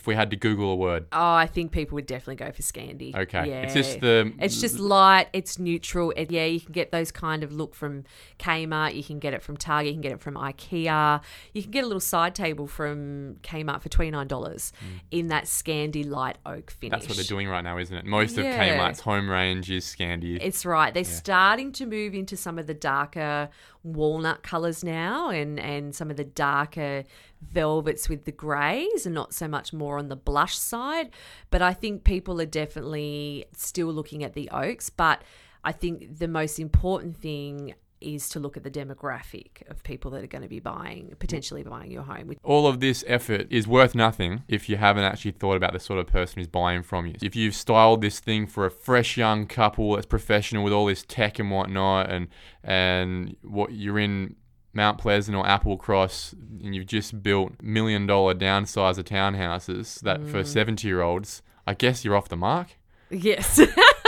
If 0.00 0.06
we 0.06 0.14
had 0.14 0.30
to 0.30 0.36
Google 0.36 0.72
a 0.72 0.76
word, 0.76 1.04
Oh, 1.12 1.32
I 1.34 1.46
think 1.46 1.72
people 1.72 1.96
would 1.96 2.06
definitely 2.06 2.36
go 2.36 2.50
for 2.52 2.62
Scandi. 2.62 3.14
okay, 3.14 3.46
Yeah. 3.50 3.60
it's 3.62 3.74
just 3.74 4.00
the 4.00 4.32
It's 4.38 4.58
just 4.58 4.78
light. 4.78 5.28
It's 5.34 5.58
neutral. 5.58 6.12
It, 6.16 6.30
yeah, 6.30 6.46
you 6.46 6.58
can 6.58 6.72
get 6.72 6.90
those 6.90 7.12
kind 7.12 7.44
of 7.44 7.52
look 7.52 7.74
from 7.74 8.04
Kmart. 8.38 8.94
You 8.94 9.04
can 9.04 9.18
get 9.18 9.34
it 9.34 9.42
from 9.42 9.58
Target. 9.58 9.88
You 9.88 9.92
can 9.94 10.00
get 10.00 10.12
it 10.12 10.20
from 10.22 10.36
IKEA. 10.36 11.20
You 11.52 11.62
can 11.62 11.70
get 11.70 11.84
a 11.84 11.86
little 11.86 12.00
side 12.00 12.34
table 12.34 12.66
from 12.66 13.36
Kmart 13.42 13.82
for 13.82 13.90
twenty 13.90 14.10
nine 14.10 14.26
dollars 14.26 14.72
in 15.10 15.28
that 15.28 15.44
Scandi 15.44 16.08
light 16.08 16.38
oak 16.46 16.70
finish. 16.70 16.88
Mm. 16.88 17.00
That's 17.00 17.08
what 17.08 17.16
they're 17.16 17.24
doing 17.36 17.48
right 17.48 17.62
now, 17.62 17.76
isn't 17.76 17.94
it? 17.94 18.06
Most 18.06 18.38
of 18.38 18.44
Yeah. 18.44 18.78
Kmart's 18.78 19.00
home 19.00 19.28
range 19.28 19.70
is 19.70 19.84
Scandi. 19.84 20.38
It's 20.40 20.64
right. 20.64 20.94
They're 20.94 21.04
starting 21.04 21.72
to 21.72 21.84
move 21.84 22.14
into 22.14 22.38
some 22.38 22.58
of 22.58 22.66
the 22.66 22.74
darker 22.74 23.50
walnut 23.82 24.42
colors 24.42 24.84
now 24.84 25.30
and, 25.30 25.58
and 25.58 25.94
some 25.94 26.10
of 26.10 26.16
the 26.16 26.24
darker 26.24 27.04
velvets 27.40 28.08
with 28.08 28.24
the 28.24 28.32
grays 28.32 29.06
and 29.06 29.14
not 29.14 29.32
so 29.32 29.48
much 29.48 29.72
more 29.72 29.98
on 29.98 30.08
the 30.08 30.16
blush 30.16 30.56
side. 30.56 31.10
But 31.50 31.62
I 31.62 31.72
think 31.72 32.04
people 32.04 32.40
are 32.40 32.46
definitely 32.46 33.46
still 33.56 33.92
looking 33.92 34.22
at 34.22 34.34
the 34.34 34.50
oaks. 34.50 34.90
But 34.90 35.22
I 35.64 35.72
think 35.72 36.18
the 36.18 36.28
most 36.28 36.58
important 36.58 37.16
thing 37.16 37.74
is 38.00 38.28
to 38.30 38.40
look 38.40 38.56
at 38.56 38.64
the 38.64 38.70
demographic 38.70 39.68
of 39.68 39.82
people 39.82 40.10
that 40.12 40.24
are 40.24 40.28
going 40.28 40.42
to 40.42 40.48
be 40.48 40.60
buying, 40.60 41.14
potentially 41.18 41.62
buying 41.62 41.90
your 41.90 42.02
home. 42.02 42.32
All 42.42 42.66
of 42.66 42.80
this 42.80 43.04
effort 43.06 43.46
is 43.50 43.66
worth 43.66 43.94
nothing 43.94 44.42
if 44.48 44.68
you 44.68 44.76
haven't 44.76 45.04
actually 45.04 45.32
thought 45.32 45.56
about 45.56 45.72
the 45.72 45.80
sort 45.80 45.98
of 45.98 46.06
person 46.06 46.38
who's 46.38 46.48
buying 46.48 46.82
from 46.82 47.06
you. 47.06 47.14
If 47.22 47.36
you've 47.36 47.54
styled 47.54 48.00
this 48.00 48.20
thing 48.20 48.46
for 48.46 48.66
a 48.66 48.70
fresh 48.70 49.16
young 49.16 49.46
couple 49.46 49.94
that's 49.94 50.06
professional 50.06 50.64
with 50.64 50.72
all 50.72 50.86
this 50.86 51.04
tech 51.06 51.38
and 51.38 51.50
whatnot, 51.50 52.10
and 52.10 52.28
and 52.62 53.36
what 53.42 53.72
you're 53.72 53.98
in 53.98 54.36
Mount 54.72 54.98
Pleasant 54.98 55.36
or 55.36 55.44
Applecross, 55.44 56.32
and 56.32 56.74
you've 56.74 56.86
just 56.86 57.22
built 57.22 57.52
million 57.62 58.06
dollar 58.06 58.34
downsizer 58.34 59.02
townhouses 59.02 60.00
that 60.00 60.20
for 60.28 60.42
mm. 60.42 60.46
70 60.46 60.86
year 60.86 61.02
olds, 61.02 61.42
I 61.66 61.74
guess 61.74 62.04
you're 62.04 62.16
off 62.16 62.28
the 62.28 62.36
mark. 62.36 62.68
Yes. 63.10 63.60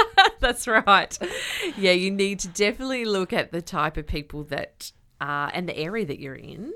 That's 0.46 0.66
right. 0.66 1.16
Yeah, 1.76 1.92
you 1.92 2.10
need 2.10 2.40
to 2.40 2.48
definitely 2.48 3.04
look 3.04 3.32
at 3.32 3.52
the 3.52 3.62
type 3.62 3.96
of 3.96 4.08
people 4.08 4.42
that 4.44 4.90
uh, 5.20 5.50
and 5.54 5.68
the 5.68 5.78
area 5.78 6.04
that 6.04 6.18
you're 6.18 6.34
in 6.34 6.72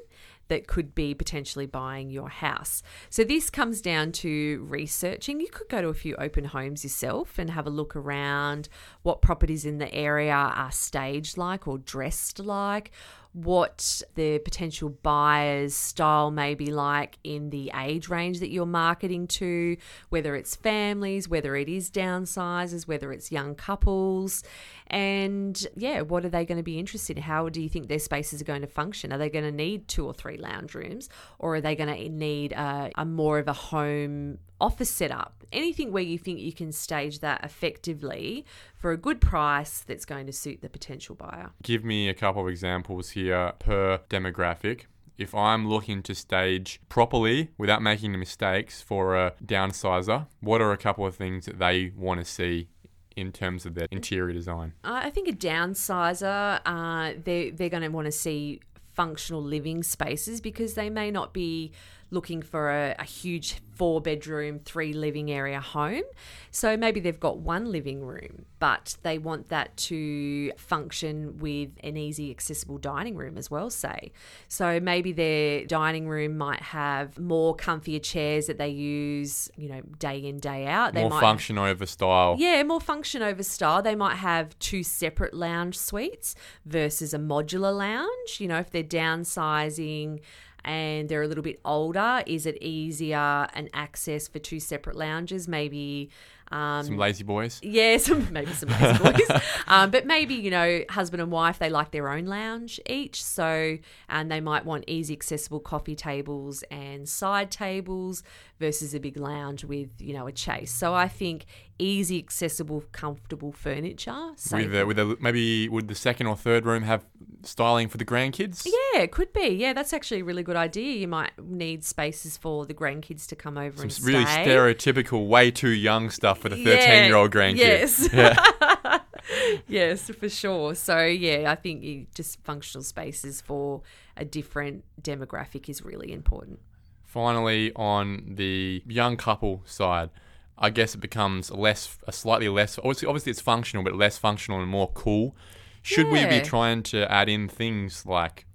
that 0.48 0.66
could 0.66 0.94
be 0.94 1.14
potentially 1.14 1.66
buying 1.66 2.10
your 2.10 2.28
house. 2.28 2.82
So 3.10 3.24
this 3.24 3.50
comes 3.50 3.80
down 3.80 4.12
to 4.12 4.64
researching. 4.68 5.40
You 5.40 5.48
could 5.48 5.68
go 5.68 5.80
to 5.80 5.88
a 5.88 5.94
few 5.94 6.14
open 6.16 6.46
homes 6.46 6.84
yourself 6.84 7.38
and 7.38 7.50
have 7.50 7.66
a 7.66 7.70
look 7.70 7.96
around 7.96 8.68
what 9.02 9.22
properties 9.22 9.64
in 9.64 9.78
the 9.78 9.92
area 9.94 10.32
are 10.32 10.72
staged 10.72 11.36
like 11.36 11.66
or 11.66 11.78
dressed 11.78 12.38
like 12.38 12.92
what 13.36 14.00
the 14.14 14.38
potential 14.38 14.88
buyer's 14.88 15.74
style 15.74 16.30
may 16.30 16.54
be 16.54 16.72
like 16.72 17.18
in 17.22 17.50
the 17.50 17.70
age 17.78 18.08
range 18.08 18.40
that 18.40 18.48
you're 18.48 18.64
marketing 18.64 19.26
to, 19.26 19.76
whether 20.08 20.34
it's 20.34 20.56
families, 20.56 21.28
whether 21.28 21.54
it 21.54 21.68
is 21.68 21.90
downsizers, 21.90 22.88
whether 22.88 23.12
it's 23.12 23.30
young 23.30 23.54
couples. 23.54 24.42
And 24.88 25.66
yeah, 25.76 26.02
what 26.02 26.24
are 26.24 26.28
they 26.28 26.44
going 26.44 26.58
to 26.58 26.62
be 26.62 26.78
interested 26.78 27.16
in? 27.16 27.22
How 27.22 27.48
do 27.48 27.60
you 27.60 27.68
think 27.68 27.88
their 27.88 27.98
spaces 27.98 28.40
are 28.40 28.44
going 28.44 28.60
to 28.60 28.68
function? 28.68 29.12
Are 29.12 29.18
they 29.18 29.30
going 29.30 29.44
to 29.44 29.50
need 29.50 29.88
two 29.88 30.06
or 30.06 30.14
three 30.14 30.36
lounge 30.36 30.74
rooms, 30.74 31.08
or 31.38 31.56
are 31.56 31.60
they 31.60 31.74
going 31.74 31.94
to 31.94 32.08
need 32.08 32.52
a, 32.52 32.90
a 32.96 33.04
more 33.04 33.38
of 33.38 33.48
a 33.48 33.52
home 33.52 34.38
office 34.60 34.90
setup? 34.90 35.44
Anything 35.52 35.92
where 35.92 36.02
you 36.02 36.18
think 36.18 36.40
you 36.40 36.52
can 36.52 36.72
stage 36.72 37.20
that 37.20 37.44
effectively 37.44 38.44
for 38.74 38.92
a 38.92 38.96
good 38.96 39.20
price 39.20 39.80
that's 39.80 40.04
going 40.04 40.26
to 40.26 40.32
suit 40.32 40.60
the 40.60 40.68
potential 40.68 41.14
buyer. 41.14 41.50
Give 41.62 41.84
me 41.84 42.08
a 42.08 42.14
couple 42.14 42.42
of 42.42 42.48
examples 42.48 43.10
here 43.10 43.52
per 43.58 44.00
demographic. 44.08 44.82
If 45.18 45.34
I'm 45.34 45.66
looking 45.66 46.02
to 46.02 46.14
stage 46.14 46.78
properly 46.90 47.48
without 47.56 47.80
making 47.80 48.18
mistakes 48.18 48.82
for 48.82 49.16
a 49.16 49.32
downsizer, 49.42 50.26
what 50.40 50.60
are 50.60 50.72
a 50.72 50.76
couple 50.76 51.06
of 51.06 51.16
things 51.16 51.46
that 51.46 51.58
they 51.58 51.92
want 51.96 52.20
to 52.20 52.26
see 52.26 52.68
in 53.16 53.32
terms 53.32 53.66
of 53.66 53.74
their 53.74 53.88
interior 53.90 54.32
design? 54.32 54.74
Uh, 54.84 55.00
I 55.04 55.10
think 55.10 55.28
a 55.28 55.32
downsizer, 55.32 56.60
uh, 56.64 57.14
they 57.24 57.50
they're 57.50 57.70
going 57.70 57.82
to 57.82 57.88
want 57.88 58.06
to 58.06 58.12
see 58.12 58.60
functional 58.94 59.42
living 59.42 59.82
spaces 59.82 60.40
because 60.40 60.74
they 60.74 60.88
may 60.88 61.10
not 61.10 61.34
be 61.34 61.72
looking 62.10 62.42
for 62.42 62.70
a, 62.70 62.94
a, 62.98 63.04
huge 63.04 63.56
four 63.74 64.00
bedroom, 64.00 64.58
three 64.58 64.92
living 64.92 65.30
area 65.30 65.60
home. 65.60 66.02
So 66.50 66.76
maybe 66.76 67.00
they've 67.00 67.18
got 67.18 67.38
one 67.38 67.70
living 67.70 68.04
room, 68.04 68.46
but 68.58 68.96
they 69.02 69.18
want 69.18 69.48
that 69.48 69.76
to 69.76 70.52
function 70.56 71.38
with 71.38 71.70
an 71.82 71.96
easy, 71.96 72.30
accessible 72.30 72.78
dining 72.78 73.16
room 73.16 73.36
as 73.36 73.50
well, 73.50 73.68
say. 73.68 74.12
So 74.48 74.80
maybe 74.80 75.12
their 75.12 75.66
dining 75.66 76.08
room 76.08 76.38
might 76.38 76.62
have 76.62 77.18
more 77.18 77.56
comfier 77.56 78.02
chairs 78.02 78.46
that 78.46 78.56
they 78.56 78.68
use, 78.68 79.50
you 79.56 79.68
know, 79.68 79.82
day 79.98 80.18
in, 80.18 80.38
day 80.38 80.66
out. 80.66 80.94
They 80.94 81.02
more 81.02 81.10
might, 81.10 81.20
function 81.20 81.58
over 81.58 81.86
style. 81.86 82.36
Yeah, 82.38 82.62
more 82.62 82.80
function 82.80 83.20
over 83.20 83.42
style. 83.42 83.82
They 83.82 83.96
might 83.96 84.16
have 84.16 84.58
two 84.58 84.82
separate 84.82 85.34
lounge 85.34 85.76
suites 85.76 86.34
versus 86.64 87.12
a 87.12 87.18
modular 87.18 87.76
lounge. 87.76 88.38
You 88.38 88.48
know, 88.48 88.58
if 88.58 88.70
they're 88.70 88.82
downsizing, 88.82 90.20
and 90.66 91.08
they're 91.08 91.22
a 91.22 91.28
little 91.28 91.44
bit 91.44 91.60
older, 91.64 92.22
is 92.26 92.44
it 92.44 92.60
easier 92.60 93.46
and 93.54 93.70
access 93.72 94.26
for 94.26 94.40
two 94.40 94.60
separate 94.60 94.96
lounges? 94.96 95.46
Maybe 95.46 96.10
um, 96.50 96.84
some 96.84 96.96
lazy 96.96 97.24
boys. 97.24 97.60
Yeah, 97.62 97.96
some 97.98 98.32
maybe 98.32 98.52
some 98.52 98.68
lazy 98.68 98.98
boys. 99.02 99.42
Um, 99.66 99.90
but 99.90 100.06
maybe 100.06 100.34
you 100.34 100.50
know, 100.50 100.82
husband 100.90 101.22
and 101.22 101.30
wife 101.30 101.58
they 101.58 101.70
like 101.70 101.90
their 101.92 102.08
own 102.08 102.26
lounge 102.26 102.80
each, 102.86 103.22
so 103.22 103.78
and 104.08 104.30
they 104.30 104.40
might 104.40 104.64
want 104.64 104.84
easy 104.86 105.14
accessible 105.14 105.60
coffee 105.60 105.96
tables 105.96 106.62
and 106.70 107.08
side 107.08 107.50
tables 107.50 108.22
versus 108.58 108.94
a 108.94 109.00
big 109.00 109.16
lounge 109.16 109.64
with 109.64 109.90
you 110.00 110.12
know 110.12 110.26
a 110.26 110.32
chase. 110.32 110.72
So 110.72 110.94
I 110.94 111.08
think 111.08 111.46
easy, 111.78 112.18
accessible, 112.18 112.84
comfortable 112.92 113.52
furniture. 113.52 114.10
Uh, 114.10 114.34
with 114.52 114.74
a, 114.74 114.86
with 114.86 114.98
a, 114.98 115.16
maybe 115.20 115.68
would 115.68 115.88
the 115.88 115.94
second 115.94 116.26
or 116.26 116.36
third 116.36 116.64
room 116.64 116.82
have 116.82 117.04
styling 117.42 117.88
for 117.88 117.98
the 117.98 118.04
grandkids? 118.04 118.66
Yeah, 118.66 119.02
it 119.02 119.12
could 119.12 119.32
be. 119.32 119.48
Yeah, 119.48 119.72
that's 119.72 119.92
actually 119.92 120.20
a 120.20 120.24
really 120.24 120.42
good 120.42 120.56
idea. 120.56 120.96
You 120.96 121.08
might 121.08 121.32
need 121.38 121.84
spaces 121.84 122.36
for 122.36 122.66
the 122.66 122.74
grandkids 122.74 123.26
to 123.28 123.36
come 123.36 123.58
over 123.58 123.76
Some 123.76 123.84
and 123.84 123.92
stay. 123.92 124.06
really 124.06 124.24
stereotypical, 124.24 125.26
way 125.26 125.50
too 125.50 125.70
young 125.70 126.10
stuff 126.10 126.38
for 126.38 126.48
the 126.48 126.56
thirteen-year-old 126.56 127.30
grandkids. 127.30 127.58
Yes. 127.58 128.08
Yeah. 128.16 128.98
yes, 129.68 130.10
for 130.10 130.28
sure. 130.28 130.74
So 130.74 131.04
yeah, 131.04 131.50
I 131.50 131.54
think 131.54 132.14
just 132.14 132.42
functional 132.44 132.82
spaces 132.82 133.40
for 133.40 133.82
a 134.16 134.24
different 134.24 134.84
demographic 135.00 135.68
is 135.68 135.82
really 135.82 136.12
important. 136.12 136.60
Finally, 137.04 137.72
on 137.74 138.34
the 138.36 138.82
young 138.86 139.16
couple 139.16 139.62
side, 139.64 140.10
I 140.58 140.70
guess 140.70 140.94
it 140.94 140.98
becomes 140.98 141.50
less, 141.50 141.98
a 142.06 142.12
slightly 142.12 142.48
less. 142.48 142.78
Obviously, 142.78 143.08
obviously 143.08 143.30
it's 143.30 143.40
functional, 143.40 143.84
but 143.84 143.94
less 143.94 144.16
functional 144.16 144.60
and 144.60 144.70
more 144.70 144.90
cool. 144.92 145.36
Should 145.82 146.06
yeah. 146.06 146.30
we 146.30 146.38
be 146.38 146.44
trying 146.44 146.82
to 146.84 147.10
add 147.12 147.28
in 147.28 147.48
things 147.48 148.06
like 148.06 148.45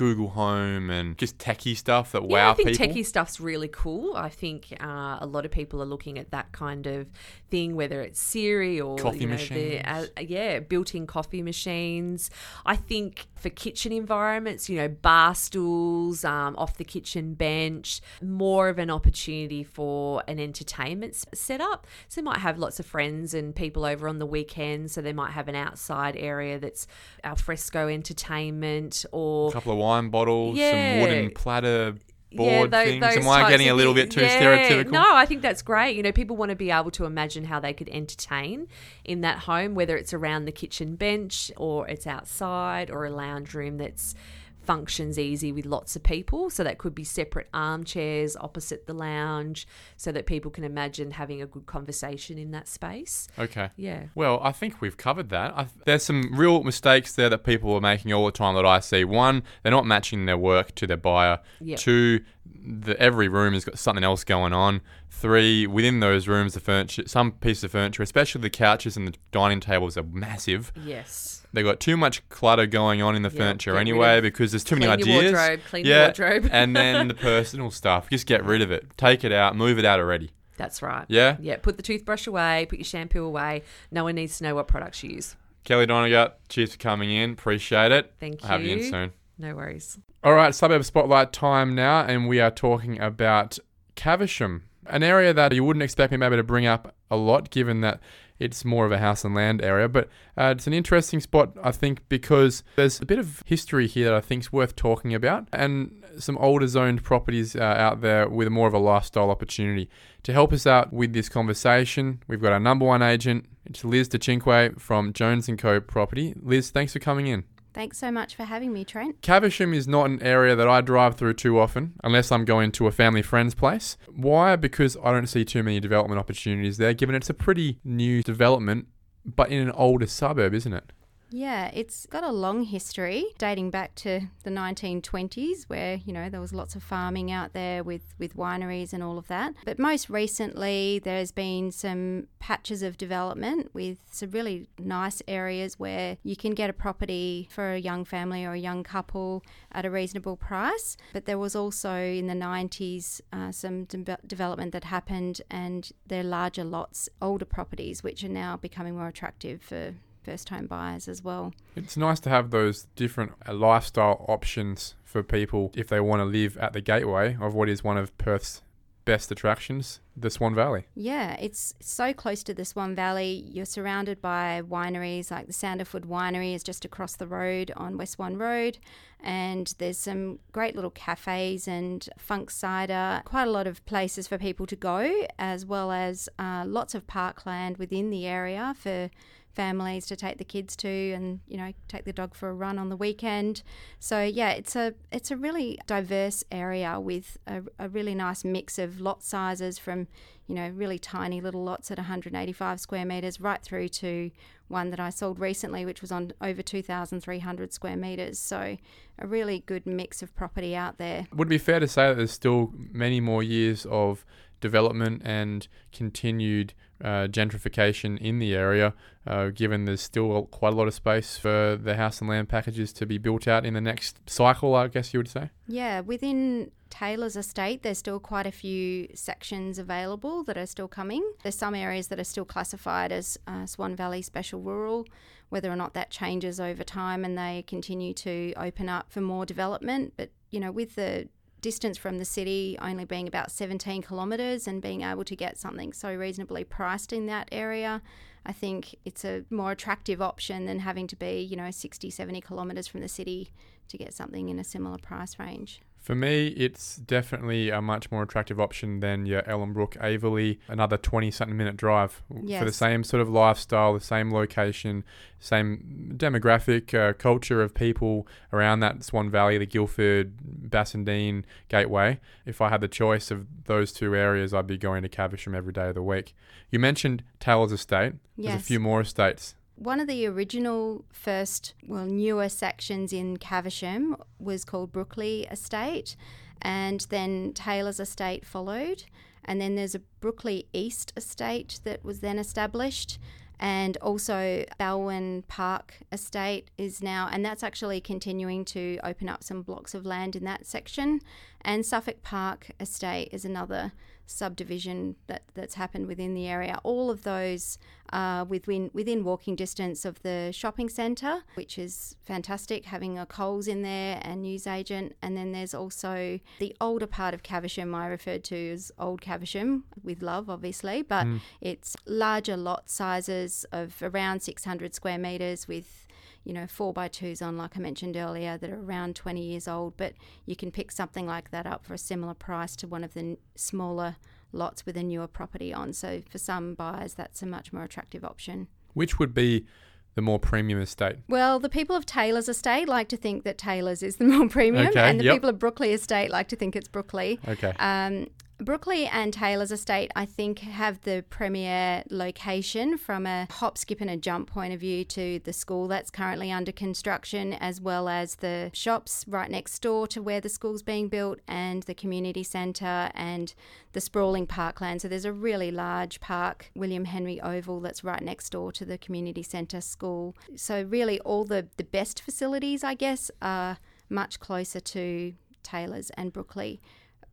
Google 0.00 0.30
Home 0.30 0.88
and 0.88 1.18
just 1.18 1.36
techie 1.36 1.76
stuff 1.76 2.12
that 2.12 2.22
yeah, 2.22 2.28
wow 2.46 2.50
I 2.52 2.54
think 2.54 2.70
people. 2.70 2.86
techie 2.86 3.04
stuff's 3.04 3.38
really 3.38 3.68
cool. 3.68 4.16
I 4.16 4.30
think 4.30 4.74
uh, 4.80 5.18
a 5.20 5.26
lot 5.26 5.44
of 5.44 5.50
people 5.50 5.82
are 5.82 5.86
looking 5.86 6.18
at 6.18 6.30
that 6.30 6.52
kind 6.52 6.86
of 6.86 7.06
thing, 7.50 7.76
whether 7.76 8.00
it's 8.00 8.18
Siri 8.18 8.80
or 8.80 8.96
coffee 8.96 9.18
you 9.18 9.26
know, 9.26 9.34
machines. 9.34 9.82
The, 9.84 9.90
uh, 9.90 10.06
yeah, 10.26 10.60
built-in 10.60 11.06
coffee 11.06 11.42
machines. 11.42 12.30
I 12.64 12.76
think 12.76 13.26
for 13.34 13.50
kitchen 13.50 13.92
environments, 13.92 14.70
you 14.70 14.78
know, 14.78 14.88
bar 14.88 15.34
stools 15.34 16.24
um, 16.24 16.56
off 16.56 16.78
the 16.78 16.84
kitchen 16.84 17.34
bench, 17.34 18.00
more 18.22 18.70
of 18.70 18.78
an 18.78 18.88
opportunity 18.88 19.62
for 19.62 20.22
an 20.26 20.40
entertainment 20.40 21.22
setup. 21.34 21.86
So 22.08 22.22
they 22.22 22.24
might 22.24 22.38
have 22.38 22.58
lots 22.58 22.80
of 22.80 22.86
friends 22.86 23.34
and 23.34 23.54
people 23.54 23.84
over 23.84 24.08
on 24.08 24.18
the 24.18 24.24
weekend, 24.24 24.90
so 24.90 25.02
they 25.02 25.12
might 25.12 25.32
have 25.32 25.46
an 25.48 25.56
outside 25.56 26.16
area 26.16 26.58
that's 26.58 26.86
al 27.22 27.36
fresco 27.36 27.86
entertainment 27.86 29.04
or 29.12 29.50
a 29.50 29.52
couple 29.52 29.72
of 29.72 29.78
wine 29.78 29.89
bottles, 30.10 30.56
yeah. 30.56 30.92
some 30.94 31.00
wooden 31.02 31.30
platter 31.30 31.94
board 32.32 32.72
yeah, 32.72 32.84
those, 32.84 33.00
things. 33.00 33.26
Am 33.26 33.28
I 33.28 33.48
getting 33.50 33.68
a 33.68 33.74
little 33.74 33.94
bit 33.94 34.10
too 34.10 34.20
yeah, 34.20 34.40
stereotypical? 34.40 34.90
No, 34.92 35.14
I 35.14 35.26
think 35.26 35.42
that's 35.42 35.62
great. 35.62 35.96
You 35.96 36.02
know, 36.02 36.12
people 36.12 36.36
want 36.36 36.50
to 36.50 36.56
be 36.56 36.70
able 36.70 36.90
to 36.92 37.04
imagine 37.04 37.44
how 37.44 37.60
they 37.60 37.72
could 37.72 37.88
entertain 37.88 38.68
in 39.04 39.20
that 39.22 39.40
home, 39.40 39.74
whether 39.74 39.96
it's 39.96 40.14
around 40.14 40.44
the 40.44 40.52
kitchen 40.52 40.96
bench 40.96 41.50
or 41.56 41.88
it's 41.88 42.06
outside 42.06 42.90
or 42.90 43.04
a 43.04 43.10
lounge 43.10 43.54
room 43.54 43.78
that's 43.78 44.14
functions 44.62 45.18
easy 45.18 45.52
with 45.52 45.66
lots 45.66 45.96
of 45.96 46.02
people. 46.02 46.50
So 46.50 46.64
that 46.64 46.78
could 46.78 46.94
be 46.94 47.04
separate 47.04 47.48
armchairs 47.52 48.36
opposite 48.36 48.86
the 48.86 48.94
lounge 48.94 49.66
so 49.96 50.12
that 50.12 50.26
people 50.26 50.50
can 50.50 50.64
imagine 50.64 51.12
having 51.12 51.42
a 51.42 51.46
good 51.46 51.66
conversation 51.66 52.38
in 52.38 52.50
that 52.52 52.68
space. 52.68 53.28
Okay. 53.38 53.70
Yeah. 53.76 54.04
Well, 54.14 54.40
I 54.42 54.52
think 54.52 54.80
we've 54.80 54.96
covered 54.96 55.30
that. 55.30 55.56
I, 55.56 55.66
there's 55.84 56.04
some 56.04 56.30
real 56.32 56.62
mistakes 56.62 57.14
there 57.14 57.28
that 57.28 57.44
people 57.44 57.74
are 57.74 57.80
making 57.80 58.12
all 58.12 58.26
the 58.26 58.32
time 58.32 58.54
that 58.54 58.66
I 58.66 58.80
see. 58.80 59.04
One, 59.04 59.42
they're 59.62 59.72
not 59.72 59.86
matching 59.86 60.26
their 60.26 60.38
work 60.38 60.74
to 60.76 60.86
their 60.86 60.96
buyer. 60.96 61.40
Yep. 61.60 61.78
Two, 61.78 62.20
the, 62.62 62.98
every 63.00 63.28
room 63.28 63.54
has 63.54 63.64
got 63.64 63.78
something 63.78 64.04
else 64.04 64.24
going 64.24 64.52
on. 64.52 64.80
Three, 65.10 65.66
within 65.66 66.00
those 66.00 66.28
rooms, 66.28 66.54
the 66.54 66.60
furniture, 66.60 67.02
some 67.06 67.32
pieces 67.32 67.64
of 67.64 67.72
furniture, 67.72 68.02
especially 68.02 68.40
the 68.42 68.50
couches 68.50 68.96
and 68.96 69.06
the 69.08 69.14
dining 69.32 69.60
tables, 69.60 69.96
are 69.96 70.02
massive. 70.02 70.72
Yes. 70.84 71.46
They've 71.52 71.64
got 71.64 71.80
too 71.80 71.96
much 71.96 72.26
clutter 72.28 72.66
going 72.66 73.02
on 73.02 73.16
in 73.16 73.22
the 73.22 73.28
Yep, 73.28 73.36
furniture 73.38 73.76
anyway 73.76 74.20
because 74.20 74.52
there's 74.52 74.62
too 74.64 74.76
many 74.76 74.86
Clean 74.86 74.98
your 75.08 75.18
ideas. 75.18 75.32
wardrobe, 75.32 75.60
clean 75.68 75.84
yeah, 75.86 76.04
wardrobe. 76.06 76.48
and 76.52 76.76
then 76.76 77.08
the 77.08 77.14
personal 77.30 77.70
stuff, 77.70 78.08
just 78.08 78.26
get 78.26 78.44
rid 78.44 78.62
of 78.62 78.70
it. 78.70 78.86
Take 78.96 79.24
it 79.24 79.32
out, 79.32 79.56
move 79.56 79.78
it 79.78 79.84
out 79.84 79.98
already. 79.98 80.30
That's 80.56 80.80
right. 80.82 81.06
Yeah? 81.08 81.36
Yeah. 81.40 81.56
Put 81.56 81.76
the 81.76 81.82
toothbrush 81.82 82.26
away, 82.26 82.66
put 82.68 82.78
your 82.78 82.84
shampoo 82.84 83.24
away. 83.24 83.62
No 83.90 84.04
one 84.04 84.14
needs 84.14 84.38
to 84.38 84.44
know 84.44 84.54
what 84.54 84.68
products 84.68 85.02
you 85.02 85.10
use. 85.10 85.34
Kelly 85.64 85.86
Donogher, 85.86 86.32
cheers 86.48 86.72
for 86.72 86.78
coming 86.78 87.10
in. 87.10 87.32
Appreciate 87.32 87.92
it. 87.92 88.12
Thank 88.20 88.42
I'll 88.44 88.50
have 88.50 88.62
you 88.62 88.72
in 88.72 88.78
you. 88.78 88.90
soon. 88.90 89.12
No 89.40 89.56
worries. 89.56 89.98
All 90.22 90.34
right, 90.34 90.54
suburb 90.54 90.84
spotlight 90.84 91.32
time 91.32 91.74
now, 91.74 92.02
and 92.02 92.28
we 92.28 92.40
are 92.40 92.50
talking 92.50 93.00
about 93.00 93.58
Caversham, 93.94 94.64
an 94.86 95.02
area 95.02 95.32
that 95.32 95.54
you 95.54 95.64
wouldn't 95.64 95.82
expect 95.82 96.12
me 96.12 96.18
maybe 96.18 96.36
to 96.36 96.42
bring 96.42 96.66
up 96.66 96.94
a 97.10 97.16
lot, 97.16 97.48
given 97.48 97.80
that 97.80 98.00
it's 98.38 98.66
more 98.66 98.84
of 98.84 98.92
a 98.92 98.98
house 98.98 99.24
and 99.24 99.34
land 99.34 99.62
area. 99.62 99.88
But 99.88 100.10
uh, 100.36 100.52
it's 100.54 100.66
an 100.66 100.74
interesting 100.74 101.20
spot, 101.20 101.56
I 101.62 101.72
think, 101.72 102.06
because 102.10 102.62
there's 102.76 103.00
a 103.00 103.06
bit 103.06 103.18
of 103.18 103.42
history 103.46 103.86
here 103.86 104.10
that 104.10 104.14
I 104.14 104.20
think 104.20 104.42
is 104.42 104.52
worth 104.52 104.76
talking 104.76 105.14
about, 105.14 105.48
and 105.54 106.04
some 106.18 106.36
older 106.36 106.66
zoned 106.66 107.02
properties 107.02 107.56
uh, 107.56 107.60
out 107.62 108.02
there 108.02 108.28
with 108.28 108.48
more 108.48 108.68
of 108.68 108.74
a 108.74 108.78
lifestyle 108.78 109.30
opportunity. 109.30 109.88
To 110.24 110.34
help 110.34 110.52
us 110.52 110.66
out 110.66 110.92
with 110.92 111.14
this 111.14 111.30
conversation, 111.30 112.22
we've 112.28 112.42
got 112.42 112.52
our 112.52 112.60
number 112.60 112.84
one 112.84 113.00
agent, 113.00 113.46
it's 113.64 113.86
Liz 113.86 114.06
DeCinque 114.10 114.78
from 114.78 115.14
Jones 115.14 115.48
& 115.54 115.56
Co. 115.56 115.80
Property. 115.80 116.34
Liz, 116.42 116.68
thanks 116.68 116.92
for 116.92 116.98
coming 116.98 117.26
in. 117.26 117.44
Thanks 117.72 117.98
so 117.98 118.10
much 118.10 118.34
for 118.34 118.44
having 118.44 118.72
me, 118.72 118.84
Trent. 118.84 119.22
Caversham 119.22 119.72
is 119.72 119.86
not 119.86 120.06
an 120.10 120.22
area 120.22 120.56
that 120.56 120.68
I 120.68 120.80
drive 120.80 121.16
through 121.16 121.34
too 121.34 121.58
often, 121.58 121.94
unless 122.02 122.32
I'm 122.32 122.44
going 122.44 122.72
to 122.72 122.86
a 122.88 122.92
family 122.92 123.22
friend's 123.22 123.54
place. 123.54 123.96
Why? 124.08 124.56
Because 124.56 124.96
I 125.02 125.12
don't 125.12 125.28
see 125.28 125.44
too 125.44 125.62
many 125.62 125.78
development 125.78 126.18
opportunities 126.18 126.78
there, 126.78 126.94
given 126.94 127.14
it's 127.14 127.30
a 127.30 127.34
pretty 127.34 127.78
new 127.84 128.22
development, 128.22 128.88
but 129.24 129.50
in 129.50 129.60
an 129.60 129.70
older 129.72 130.06
suburb, 130.06 130.52
isn't 130.54 130.72
it? 130.72 130.92
Yeah, 131.32 131.70
it's 131.72 132.06
got 132.06 132.24
a 132.24 132.32
long 132.32 132.64
history 132.64 133.24
dating 133.38 133.70
back 133.70 133.94
to 133.96 134.20
the 134.42 134.50
1920s 134.50 135.64
where, 135.68 136.00
you 136.04 136.12
know, 136.12 136.28
there 136.28 136.40
was 136.40 136.52
lots 136.52 136.74
of 136.74 136.82
farming 136.82 137.30
out 137.30 137.52
there 137.52 137.84
with, 137.84 138.02
with 138.18 138.36
wineries 138.36 138.92
and 138.92 139.02
all 139.02 139.16
of 139.16 139.28
that. 139.28 139.54
But 139.64 139.78
most 139.78 140.10
recently, 140.10 141.00
there's 141.02 141.30
been 141.30 141.70
some 141.70 142.26
patches 142.40 142.82
of 142.82 142.98
development 142.98 143.70
with 143.72 143.98
some 144.10 144.30
really 144.30 144.68
nice 144.78 145.22
areas 145.28 145.78
where 145.78 146.16
you 146.24 146.34
can 146.34 146.52
get 146.52 146.68
a 146.68 146.72
property 146.72 147.48
for 147.50 147.72
a 147.72 147.78
young 147.78 148.04
family 148.04 148.44
or 148.44 148.52
a 148.52 148.58
young 148.58 148.82
couple 148.82 149.44
at 149.70 149.84
a 149.84 149.90
reasonable 149.90 150.36
price. 150.36 150.96
But 151.12 151.26
there 151.26 151.38
was 151.38 151.54
also 151.54 151.94
in 151.94 152.26
the 152.26 152.34
90s 152.34 153.20
uh, 153.32 153.52
some 153.52 153.84
de- 153.84 154.18
development 154.26 154.72
that 154.72 154.84
happened 154.84 155.42
and 155.48 155.90
they're 156.06 156.24
larger 156.24 156.64
lots, 156.64 157.08
older 157.22 157.44
properties, 157.44 158.02
which 158.02 158.24
are 158.24 158.28
now 158.28 158.56
becoming 158.56 158.96
more 158.96 159.06
attractive 159.06 159.62
for 159.62 159.94
first 160.22 160.48
home 160.48 160.66
buyers 160.66 161.08
as 161.08 161.22
well. 161.22 161.52
It's 161.76 161.96
nice 161.96 162.20
to 162.20 162.30
have 162.30 162.50
those 162.50 162.86
different 162.96 163.32
uh, 163.46 163.54
lifestyle 163.54 164.24
options 164.28 164.94
for 165.04 165.22
people 165.22 165.72
if 165.74 165.88
they 165.88 166.00
want 166.00 166.20
to 166.20 166.24
live 166.24 166.56
at 166.58 166.72
the 166.72 166.80
gateway 166.80 167.36
of 167.40 167.54
what 167.54 167.68
is 167.68 167.82
one 167.82 167.98
of 167.98 168.16
Perth's 168.18 168.62
best 169.04 169.32
attractions, 169.32 170.00
the 170.16 170.30
Swan 170.30 170.54
Valley. 170.54 170.86
Yeah, 170.94 171.34
it's 171.40 171.74
so 171.80 172.12
close 172.12 172.42
to 172.44 172.54
the 172.54 172.64
Swan 172.64 172.94
Valley. 172.94 173.44
You're 173.50 173.64
surrounded 173.64 174.20
by 174.20 174.62
wineries, 174.62 175.30
like 175.30 175.46
the 175.46 175.52
Sandalford 175.52 176.04
Winery 176.04 176.54
is 176.54 176.62
just 176.62 176.84
across 176.84 177.16
the 177.16 177.26
road 177.26 177.72
on 177.76 177.96
West 177.96 178.12
Swan 178.12 178.36
Road. 178.36 178.78
And 179.18 179.74
there's 179.78 179.98
some 179.98 180.38
great 180.52 180.74
little 180.76 180.90
cafes 180.90 181.66
and 181.66 182.08
funk 182.18 182.50
cider, 182.50 183.22
quite 183.24 183.48
a 183.48 183.50
lot 183.50 183.66
of 183.66 183.84
places 183.84 184.28
for 184.28 184.38
people 184.38 184.66
to 184.66 184.76
go, 184.76 185.26
as 185.38 185.66
well 185.66 185.90
as 185.90 186.28
uh, 186.38 186.64
lots 186.66 186.94
of 186.94 187.06
parkland 187.06 187.78
within 187.78 188.10
the 188.10 188.26
area 188.26 188.74
for 188.78 189.10
families 189.54 190.06
to 190.06 190.16
take 190.16 190.38
the 190.38 190.44
kids 190.44 190.76
to 190.76 190.88
and 190.88 191.40
you 191.46 191.56
know 191.56 191.72
take 191.88 192.04
the 192.04 192.12
dog 192.12 192.34
for 192.34 192.48
a 192.48 192.54
run 192.54 192.78
on 192.78 192.88
the 192.88 192.96
weekend. 192.96 193.62
So 193.98 194.22
yeah 194.22 194.50
it's 194.50 194.76
a 194.76 194.94
it's 195.10 195.30
a 195.30 195.36
really 195.36 195.78
diverse 195.86 196.44
area 196.50 196.98
with 197.00 197.38
a, 197.46 197.62
a 197.78 197.88
really 197.88 198.14
nice 198.14 198.44
mix 198.44 198.78
of 198.78 199.00
lot 199.00 199.22
sizes 199.22 199.78
from 199.78 200.06
you 200.46 200.54
know 200.54 200.68
really 200.68 200.98
tiny 200.98 201.40
little 201.40 201.62
lots 201.62 201.90
at 201.90 201.98
185 201.98 202.80
square 202.80 203.04
meters 203.04 203.40
right 203.40 203.62
through 203.62 203.88
to 203.88 204.30
one 204.68 204.90
that 204.90 205.00
I 205.00 205.10
sold 205.10 205.38
recently 205.38 205.84
which 205.84 206.00
was 206.00 206.12
on 206.12 206.32
over 206.40 206.62
2300 206.62 207.72
square 207.72 207.96
meters 207.96 208.38
so 208.38 208.76
a 209.18 209.26
really 209.26 209.62
good 209.66 209.86
mix 209.86 210.22
of 210.22 210.34
property 210.34 210.74
out 210.74 210.98
there. 210.98 211.26
Would 211.34 211.48
it 211.48 211.50
be 211.50 211.58
fair 211.58 211.80
to 211.80 211.88
say 211.88 212.08
that 212.08 212.16
there's 212.16 212.32
still 212.32 212.72
many 212.74 213.20
more 213.20 213.42
years 213.42 213.86
of 213.86 214.24
development 214.60 215.22
and 215.24 215.66
continued 215.92 216.74
uh, 217.02 217.26
gentrification 217.28 218.18
in 218.18 218.38
the 218.38 218.54
area, 218.54 218.94
uh, 219.26 219.48
given 219.48 219.84
there's 219.84 220.00
still 220.00 220.46
quite 220.46 220.72
a 220.72 220.76
lot 220.76 220.88
of 220.88 220.94
space 220.94 221.36
for 221.36 221.78
the 221.80 221.96
house 221.96 222.20
and 222.20 222.28
land 222.28 222.48
packages 222.48 222.92
to 222.94 223.06
be 223.06 223.18
built 223.18 223.46
out 223.48 223.64
in 223.64 223.74
the 223.74 223.80
next 223.80 224.18
cycle, 224.28 224.74
I 224.74 224.88
guess 224.88 225.12
you 225.12 225.20
would 225.20 225.28
say? 225.28 225.50
Yeah, 225.66 226.00
within 226.00 226.70
Taylor's 226.90 227.36
estate, 227.36 227.82
there's 227.82 227.98
still 227.98 228.20
quite 228.20 228.46
a 228.46 228.52
few 228.52 229.08
sections 229.14 229.78
available 229.78 230.42
that 230.44 230.58
are 230.58 230.66
still 230.66 230.88
coming. 230.88 231.24
There's 231.42 231.54
some 231.54 231.74
areas 231.74 232.08
that 232.08 232.18
are 232.18 232.24
still 232.24 232.44
classified 232.44 233.12
as 233.12 233.38
uh, 233.46 233.66
Swan 233.66 233.94
Valley 233.96 234.22
Special 234.22 234.60
Rural, 234.60 235.06
whether 235.48 235.70
or 235.70 235.76
not 235.76 235.94
that 235.94 236.10
changes 236.10 236.60
over 236.60 236.84
time 236.84 237.24
and 237.24 237.38
they 237.38 237.64
continue 237.66 238.12
to 238.14 238.52
open 238.56 238.88
up 238.88 239.10
for 239.10 239.20
more 239.20 239.46
development. 239.46 240.14
But, 240.16 240.30
you 240.50 240.60
know, 240.60 240.72
with 240.72 240.96
the 240.96 241.28
distance 241.60 241.98
from 241.98 242.18
the 242.18 242.24
city 242.24 242.76
only 242.80 243.04
being 243.04 243.28
about 243.28 243.50
17 243.50 244.02
kilometres 244.02 244.66
and 244.66 244.82
being 244.82 245.02
able 245.02 245.24
to 245.24 245.36
get 245.36 245.58
something 245.58 245.92
so 245.92 246.14
reasonably 246.14 246.64
priced 246.64 247.12
in 247.12 247.26
that 247.26 247.48
area, 247.52 248.02
I 248.44 248.52
think 248.52 248.96
it's 249.04 249.24
a 249.24 249.44
more 249.50 249.72
attractive 249.72 250.22
option 250.22 250.66
than 250.66 250.80
having 250.80 251.06
to 251.08 251.16
be, 251.16 251.40
you 251.40 251.56
know, 251.56 251.70
60, 251.70 252.10
70 252.10 252.40
kilometres 252.40 252.86
from 252.86 253.00
the 253.00 253.08
city 253.08 253.50
to 253.88 253.98
get 253.98 254.14
something 254.14 254.48
in 254.48 254.58
a 254.58 254.64
similar 254.64 254.98
price 254.98 255.38
range. 255.38 255.80
For 256.00 256.14
me, 256.14 256.48
it's 256.48 256.96
definitely 256.96 257.68
a 257.68 257.82
much 257.82 258.10
more 258.10 258.22
attractive 258.22 258.58
option 258.58 259.00
than 259.00 259.26
your 259.26 259.42
Ellenbrook 259.42 259.98
Aveley, 259.98 260.58
another 260.66 260.96
20 260.96 261.30
something 261.30 261.56
minute 261.56 261.76
drive 261.76 262.22
yes. 262.42 262.58
for 262.58 262.64
the 262.64 262.72
same 262.72 263.04
sort 263.04 263.20
of 263.20 263.28
lifestyle, 263.28 263.92
the 263.92 264.00
same 264.00 264.32
location, 264.32 265.04
same 265.38 266.14
demographic, 266.16 266.94
uh, 266.94 267.12
culture 267.12 267.62
of 267.62 267.74
people 267.74 268.26
around 268.50 268.80
that 268.80 269.04
Swan 269.04 269.28
Valley, 269.30 269.58
the 269.58 269.66
Guildford, 269.66 270.32
Bassendean 270.70 271.44
Gateway. 271.68 272.18
If 272.46 272.62
I 272.62 272.70
had 272.70 272.80
the 272.80 272.88
choice 272.88 273.30
of 273.30 273.46
those 273.66 273.92
two 273.92 274.14
areas, 274.16 274.54
I'd 274.54 274.66
be 274.66 274.78
going 274.78 275.02
to 275.02 275.08
Caversham 275.08 275.54
every 275.54 275.74
day 275.74 275.88
of 275.88 275.94
the 275.96 276.02
week. 276.02 276.34
You 276.70 276.78
mentioned 276.78 277.24
Taylor's 277.40 277.72
Estate. 277.72 278.14
There's 278.38 278.54
yes. 278.54 278.60
a 278.62 278.64
few 278.64 278.80
more 278.80 279.02
estates 279.02 279.54
one 279.80 279.98
of 279.98 280.06
the 280.06 280.26
original 280.26 281.06
first, 281.10 281.72
well, 281.86 282.04
newer 282.04 282.50
sections 282.50 283.14
in 283.14 283.38
Caversham 283.38 284.14
was 284.38 284.62
called 284.62 284.92
Brookley 284.92 285.46
Estate, 285.50 286.16
and 286.60 287.06
then 287.08 287.54
Taylor's 287.54 287.98
Estate 287.98 288.44
followed. 288.44 289.04
And 289.42 289.58
then 289.58 289.76
there's 289.76 289.94
a 289.94 290.02
Brookley 290.20 290.68
East 290.74 291.14
Estate 291.16 291.80
that 291.84 292.04
was 292.04 292.20
then 292.20 292.38
established. 292.38 293.18
And 293.58 293.96
also, 293.98 294.66
Balwyn 294.78 295.48
Park 295.48 295.94
Estate 296.12 296.70
is 296.76 297.02
now, 297.02 297.30
and 297.32 297.42
that's 297.42 297.62
actually 297.62 298.02
continuing 298.02 298.66
to 298.66 298.98
open 299.02 299.30
up 299.30 299.42
some 299.42 299.62
blocks 299.62 299.94
of 299.94 300.04
land 300.04 300.36
in 300.36 300.44
that 300.44 300.66
section. 300.66 301.22
And 301.62 301.86
Suffolk 301.86 302.22
Park 302.22 302.70
Estate 302.78 303.30
is 303.32 303.46
another 303.46 303.92
subdivision 304.30 305.16
that, 305.26 305.42
that's 305.54 305.74
happened 305.74 306.06
within 306.06 306.34
the 306.34 306.46
area. 306.46 306.78
All 306.82 307.10
of 307.10 307.24
those 307.24 307.78
are 308.12 308.44
within 308.44 308.90
within 308.92 309.22
walking 309.22 309.54
distance 309.54 310.04
of 310.04 310.20
the 310.22 310.50
shopping 310.52 310.88
centre, 310.88 311.42
which 311.54 311.78
is 311.78 312.16
fantastic. 312.22 312.86
Having 312.86 313.18
a 313.18 313.26
Coles 313.26 313.68
in 313.68 313.82
there 313.82 314.20
and 314.22 314.42
newsagent, 314.42 315.14
and 315.22 315.36
then 315.36 315.52
there's 315.52 315.74
also 315.74 316.40
the 316.58 316.74
older 316.80 317.06
part 317.06 317.34
of 317.34 317.42
Caversham. 317.42 317.94
I 317.94 318.06
referred 318.06 318.44
to 318.44 318.72
as 318.72 318.90
Old 318.98 319.20
Caversham 319.20 319.84
with 320.02 320.22
love, 320.22 320.50
obviously, 320.50 321.02
but 321.02 321.26
mm. 321.26 321.40
it's 321.60 321.96
larger 322.06 322.56
lot 322.56 322.90
sizes 322.90 323.64
of 323.72 323.96
around 324.02 324.42
600 324.42 324.94
square 324.94 325.18
metres 325.18 325.68
with 325.68 325.99
you 326.44 326.52
know, 326.52 326.66
four 326.66 326.92
by 326.92 327.08
twos 327.08 327.42
on, 327.42 327.56
like 327.56 327.76
I 327.76 327.80
mentioned 327.80 328.16
earlier, 328.16 328.56
that 328.56 328.70
are 328.70 328.80
around 328.80 329.16
20 329.16 329.42
years 329.42 329.68
old, 329.68 329.96
but 329.96 330.14
you 330.46 330.56
can 330.56 330.70
pick 330.70 330.90
something 330.90 331.26
like 331.26 331.50
that 331.50 331.66
up 331.66 331.84
for 331.84 331.94
a 331.94 331.98
similar 331.98 332.34
price 332.34 332.76
to 332.76 332.86
one 332.86 333.04
of 333.04 333.14
the 333.14 333.36
smaller 333.54 334.16
lots 334.52 334.86
with 334.86 334.96
a 334.96 335.02
newer 335.02 335.26
property 335.26 335.72
on. 335.72 335.92
So 335.92 336.22
for 336.28 336.38
some 336.38 336.74
buyers, 336.74 337.14
that's 337.14 337.42
a 337.42 337.46
much 337.46 337.72
more 337.72 337.84
attractive 337.84 338.24
option. 338.24 338.68
Which 338.94 339.18
would 339.18 339.34
be 339.34 339.66
the 340.14 340.22
more 340.22 340.38
premium 340.38 340.80
estate? 340.80 341.16
Well, 341.28 341.60
the 341.60 341.68
people 341.68 341.94
of 341.94 342.06
Taylor's 342.06 342.48
estate 342.48 342.88
like 342.88 343.08
to 343.08 343.16
think 343.16 343.44
that 343.44 343.58
Taylor's 343.58 344.02
is 344.02 344.16
the 344.16 344.24
more 344.32 344.48
premium, 344.48 344.88
okay, 344.88 345.00
and 345.00 345.20
the 345.20 345.24
yep. 345.24 345.36
people 345.36 345.50
of 345.50 345.58
Brookley 345.58 345.92
estate 345.92 346.30
like 346.30 346.48
to 346.48 346.56
think 346.56 346.74
it's 346.74 346.88
Brookley. 346.88 347.38
Okay. 347.46 347.72
Um, 347.78 348.28
Brookley 348.60 349.06
and 349.06 349.32
Taylor's 349.32 349.72
Estate, 349.72 350.10
I 350.14 350.26
think, 350.26 350.58
have 350.58 351.00
the 351.00 351.24
premier 351.30 352.04
location 352.10 352.98
from 352.98 353.26
a 353.26 353.46
hop, 353.50 353.78
skip, 353.78 354.02
and 354.02 354.10
a 354.10 354.18
jump 354.18 354.50
point 354.50 354.74
of 354.74 354.80
view 354.80 355.02
to 355.04 355.40
the 355.44 355.52
school 355.52 355.88
that's 355.88 356.10
currently 356.10 356.52
under 356.52 356.70
construction, 356.70 357.54
as 357.54 357.80
well 357.80 358.06
as 358.06 358.36
the 358.36 358.70
shops 358.74 359.24
right 359.26 359.50
next 359.50 359.78
door 359.80 360.06
to 360.08 360.20
where 360.20 360.42
the 360.42 360.50
school's 360.50 360.82
being 360.82 361.08
built, 361.08 361.40
and 361.48 361.84
the 361.84 361.94
community 361.94 362.42
centre 362.42 363.10
and 363.14 363.54
the 363.92 364.00
sprawling 364.00 364.46
parkland. 364.46 365.00
So 365.00 365.08
there's 365.08 365.24
a 365.24 365.32
really 365.32 365.70
large 365.70 366.20
park, 366.20 366.70
William 366.74 367.06
Henry 367.06 367.40
Oval, 367.40 367.80
that's 367.80 368.04
right 368.04 368.22
next 368.22 368.50
door 368.50 368.72
to 368.72 368.84
the 368.84 368.98
community 368.98 369.42
centre 369.42 369.80
school. 369.80 370.36
So, 370.54 370.82
really, 370.82 371.18
all 371.20 371.44
the, 371.46 371.68
the 371.78 371.84
best 371.84 372.20
facilities, 372.20 372.84
I 372.84 372.92
guess, 372.94 373.30
are 373.40 373.78
much 374.10 374.38
closer 374.38 374.80
to 374.80 375.32
Taylor's 375.62 376.10
and 376.10 376.32
Brookley. 376.32 376.80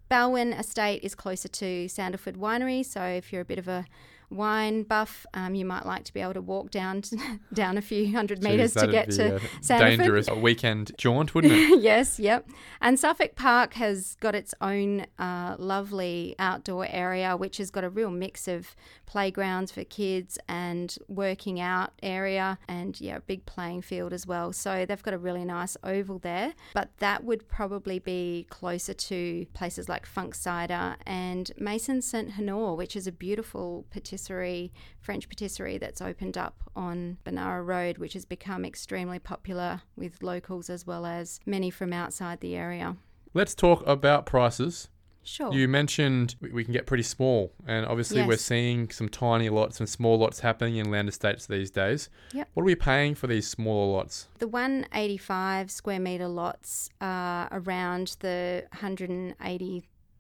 Balwyn 0.10 0.58
Estate 0.58 1.04
is 1.04 1.16
closer 1.16 1.50
to 1.50 1.88
Sandalford 1.88 2.38
Winery, 2.38 2.86
so 2.86 3.02
if 3.02 3.34
you're 3.34 3.42
a 3.42 3.46
bit 3.46 3.60
of 3.60 3.68
a 3.68 3.86
wine 4.30 4.84
buff, 4.84 5.26
um, 5.34 5.56
you 5.56 5.66
might 5.66 5.86
like 5.86 6.04
to 6.04 6.14
be 6.14 6.20
able 6.20 6.34
to 6.34 6.42
walk 6.42 6.72
down 6.72 7.02
down 7.54 7.78
a 7.78 7.82
few 7.82 8.12
hundred 8.14 8.44
metres 8.44 8.74
to 8.74 8.88
get 8.88 9.10
to 9.12 9.40
Sandalford. 9.62 9.98
Dangerous 9.98 10.30
weekend 10.30 10.92
jaunt, 10.98 11.34
wouldn't 11.34 11.54
it? 11.54 11.80
yes, 11.82 12.20
yep. 12.20 12.48
And 12.82 13.00
Suffolk 13.00 13.36
Park 13.36 13.74
has 13.76 14.16
got 14.20 14.36
its 14.36 14.54
own 14.62 15.06
uh, 15.18 15.56
lovely 15.58 16.36
outdoor 16.40 16.88
area, 16.88 17.38
which 17.38 17.58
has 17.58 17.72
got 17.72 17.84
a 17.84 17.90
real 17.90 18.12
mix 18.12 18.48
of 18.48 18.76
playgrounds 19.06 19.72
for 19.72 19.84
kids 19.86 20.38
and 20.50 20.98
working 21.08 21.60
out 21.60 21.94
area, 22.04 22.58
and 22.68 23.00
yeah, 23.00 23.18
a 23.18 23.22
big 23.22 23.46
playing 23.46 23.82
field 23.82 24.12
as 24.12 24.28
well. 24.28 24.52
So 24.52 24.86
they've 24.86 25.04
got 25.04 25.14
a 25.14 25.18
really 25.18 25.46
nice 25.46 25.78
oval 25.84 26.20
there. 26.20 26.54
But 26.74 26.90
that 26.98 27.24
would 27.24 27.48
probably 27.48 28.00
be 28.00 28.46
closer 28.50 28.94
to 28.94 29.46
places 29.54 29.88
like 29.88 30.06
Funk 30.06 30.36
Cider 30.36 30.98
and 31.06 31.52
Maison 31.58 32.02
St 32.02 32.38
Honore, 32.38 32.76
which 32.76 32.96
is 32.96 33.08
a 33.08 33.12
beautiful 33.12 33.86
participant 33.90 34.17
patisserie, 34.18 34.72
French 35.00 35.30
patisserie 35.30 35.78
that's 35.78 36.02
opened 36.02 36.38
up 36.38 36.56
on 36.76 37.18
Benara 37.24 37.64
Road, 37.66 38.00
which 38.00 38.14
has 38.14 38.26
become 38.26 38.66
extremely 38.66 39.20
popular 39.20 39.82
with 39.96 40.24
locals 40.24 40.70
as 40.72 40.88
well 40.88 41.06
as 41.06 41.40
many 41.46 41.70
from 41.70 41.94
outside 41.94 42.40
the 42.40 42.56
area. 42.56 42.98
Let's 43.36 43.54
talk 43.54 43.86
about 43.86 44.26
prices. 44.26 44.90
Sure. 45.24 45.54
You 45.54 45.68
mentioned 45.68 46.36
we- 46.40 46.64
can 46.64 46.72
get 46.74 46.86
pretty 46.88 47.04
small, 47.04 47.52
and 47.68 47.86
obviously 47.86 48.24
we're 48.26 48.38
seeing 48.38 48.90
some 48.90 49.10
tiny 49.10 49.50
lots 49.50 49.80
and 49.82 49.88
small 49.88 50.18
lots 50.18 50.40
happening 50.40 50.78
in 50.78 50.90
land 50.90 51.10
estates 51.10 51.46
these 51.46 51.70
days. 51.70 52.10
Yep. 52.34 52.50
What 52.54 52.64
are 52.64 52.66
we 52.66 52.76
paying 52.76 53.14
for 53.14 53.28
these 53.28 53.46
smaller 53.48 53.98
lots? 53.98 54.30
The 54.40 54.48
185 54.48 55.70
square 55.70 56.00
metre 56.00 56.30
lots 56.30 56.90
are 57.02 57.50
around 57.52 58.16
the 58.22 58.64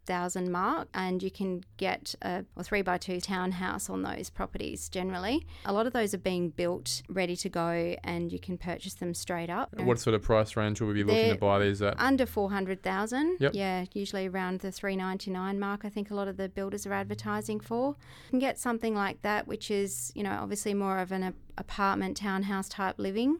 180,000 0.08 0.52
mark, 0.52 0.88
and 0.94 1.22
you 1.22 1.32
can 1.32 1.64
get 1.78 2.16
a, 2.22 2.46
a 2.56 2.64
3 2.64 2.82
by 2.82 2.98
2 2.98 3.22
townhouse 3.22 3.90
on 3.90 4.02
those 4.04 4.30
properties 4.30 4.90
generally. 4.90 5.46
A 5.66 5.74
lot 5.74 5.88
of 5.88 5.94
those 5.94 6.14
are 6.14 6.20
being 6.20 6.50
built 6.50 7.02
ready 7.10 7.36
to 7.36 7.50
go, 7.50 7.96
and 8.04 8.32
you 8.32 8.40
can 8.40 8.58
purchase 8.58 8.96
them 8.96 9.14
straight 9.14 9.50
up. 9.50 9.76
What 9.80 10.00
sort 10.00 10.14
of 10.14 10.22
price 10.24 10.56
range 10.56 10.82
will 10.82 10.88
we 10.90 10.96
be 10.96 11.04
looking 11.04 11.34
to 11.34 11.40
buy 11.40 11.60
these 11.60 11.82
at? 11.82 12.00
Under 12.00 12.26
400,000. 12.26 13.38
Yep. 13.40 13.52
Yeah, 13.54 13.86
usually 13.94 14.28
around 14.28 14.62
the 14.62 14.72
399 14.72 15.60
mark, 15.60 15.86
I 15.86 15.90
think 15.90 16.12
a 16.12 16.16
lot 16.16 16.28
of 16.28 16.38
the 16.38 16.50
builders 16.50 16.86
are 16.86 16.94
advertising 16.94 17.60
for. 17.60 17.96
You 18.26 18.32
can 18.32 18.40
get 18.40 18.60
something 18.60 18.96
like 18.96 19.22
that, 19.22 19.48
which 19.48 19.70
is, 19.70 20.12
you 20.16 20.24
know, 20.24 20.40
obviously 20.42 20.74
more 20.74 21.00
of 21.00 21.12
an 21.12 21.34
apartment, 21.58 22.18
townhouse 22.18 22.70
type 22.70 22.96
living, 22.98 23.40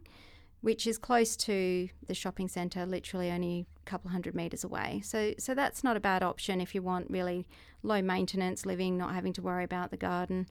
which 0.62 0.88
is 0.88 0.98
close 0.98 1.36
to 1.36 1.90
the 2.08 2.14
shopping 2.14 2.48
centre, 2.48 2.86
literally 2.86 3.32
only 3.32 3.68
a 3.80 3.90
couple 3.90 4.12
hundred 4.12 4.36
metres 4.36 4.64
away. 4.64 5.02
So, 5.04 5.34
so 5.38 5.54
that's 5.54 5.84
not 5.84 5.98
a 5.98 6.00
bad 6.00 6.24
option 6.24 6.62
if 6.62 6.74
you 6.74 6.82
want 6.82 7.10
really 7.10 7.48
low 7.84 8.02
maintenance 8.02 8.66
living, 8.66 8.98
not 8.98 9.14
having 9.14 9.34
to 9.34 9.42
worry 9.42 9.64
about 9.64 9.92
the 9.92 9.98
garden. 9.98 10.48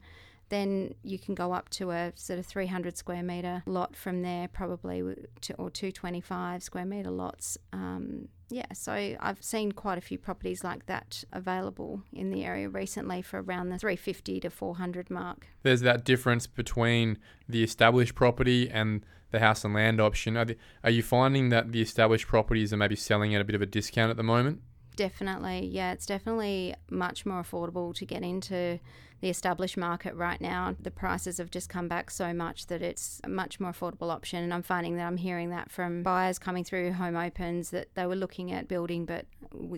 Then 0.49 0.95
you 1.03 1.19
can 1.19 1.35
go 1.35 1.51
up 1.51 1.69
to 1.71 1.91
a 1.91 2.13
sort 2.15 2.39
of 2.39 2.45
300 2.45 2.97
square 2.97 3.23
metre 3.23 3.63
lot 3.65 3.95
from 3.95 4.21
there, 4.21 4.47
probably, 4.47 5.01
to, 5.41 5.53
or 5.55 5.69
225 5.69 6.63
square 6.63 6.85
metre 6.85 7.11
lots. 7.11 7.57
Um, 7.73 8.29
yeah, 8.49 8.71
so 8.73 8.93
I've 9.19 9.43
seen 9.43 9.73
quite 9.73 9.97
a 9.97 10.01
few 10.01 10.17
properties 10.17 10.63
like 10.63 10.85
that 10.85 11.23
available 11.33 12.01
in 12.13 12.29
the 12.29 12.45
area 12.45 12.69
recently 12.69 13.21
for 13.21 13.41
around 13.41 13.69
the 13.69 13.77
350 13.77 14.39
to 14.39 14.49
400 14.49 15.09
mark. 15.09 15.47
There's 15.63 15.81
that 15.81 16.05
difference 16.05 16.47
between 16.47 17.17
the 17.49 17.63
established 17.63 18.15
property 18.15 18.69
and 18.69 19.05
the 19.31 19.39
house 19.39 19.65
and 19.65 19.73
land 19.73 19.99
option. 19.99 20.37
Are, 20.37 20.45
the, 20.45 20.57
are 20.83 20.89
you 20.89 21.03
finding 21.03 21.49
that 21.49 21.73
the 21.73 21.81
established 21.81 22.27
properties 22.27 22.71
are 22.71 22.77
maybe 22.77 22.95
selling 22.95 23.35
at 23.35 23.41
a 23.41 23.43
bit 23.43 23.55
of 23.55 23.61
a 23.61 23.65
discount 23.65 24.11
at 24.11 24.17
the 24.17 24.23
moment? 24.23 24.61
Definitely, 24.95 25.67
yeah, 25.67 25.91
it's 25.91 26.05
definitely 26.05 26.73
much 26.89 27.25
more 27.25 27.43
affordable 27.43 27.93
to 27.95 28.05
get 28.05 28.23
into 28.23 28.79
the 29.21 29.29
established 29.29 29.77
market 29.77 30.15
right 30.15 30.39
now. 30.39 30.75
The 30.79 30.91
prices 30.91 31.37
have 31.37 31.49
just 31.49 31.69
come 31.69 31.87
back 31.87 32.11
so 32.11 32.33
much 32.33 32.67
that 32.67 32.81
it's 32.81 33.19
a 33.23 33.29
much 33.29 33.59
more 33.59 33.71
affordable 33.71 34.11
option. 34.11 34.43
And 34.43 34.53
I'm 34.53 34.63
finding 34.63 34.97
that 34.97 35.07
I'm 35.07 35.17
hearing 35.17 35.49
that 35.49 35.71
from 35.71 36.03
buyers 36.03 36.39
coming 36.39 36.63
through 36.63 36.93
home 36.93 37.15
opens 37.15 37.71
that 37.71 37.93
they 37.95 38.05
were 38.05 38.15
looking 38.15 38.51
at 38.51 38.67
building, 38.67 39.05
but 39.05 39.25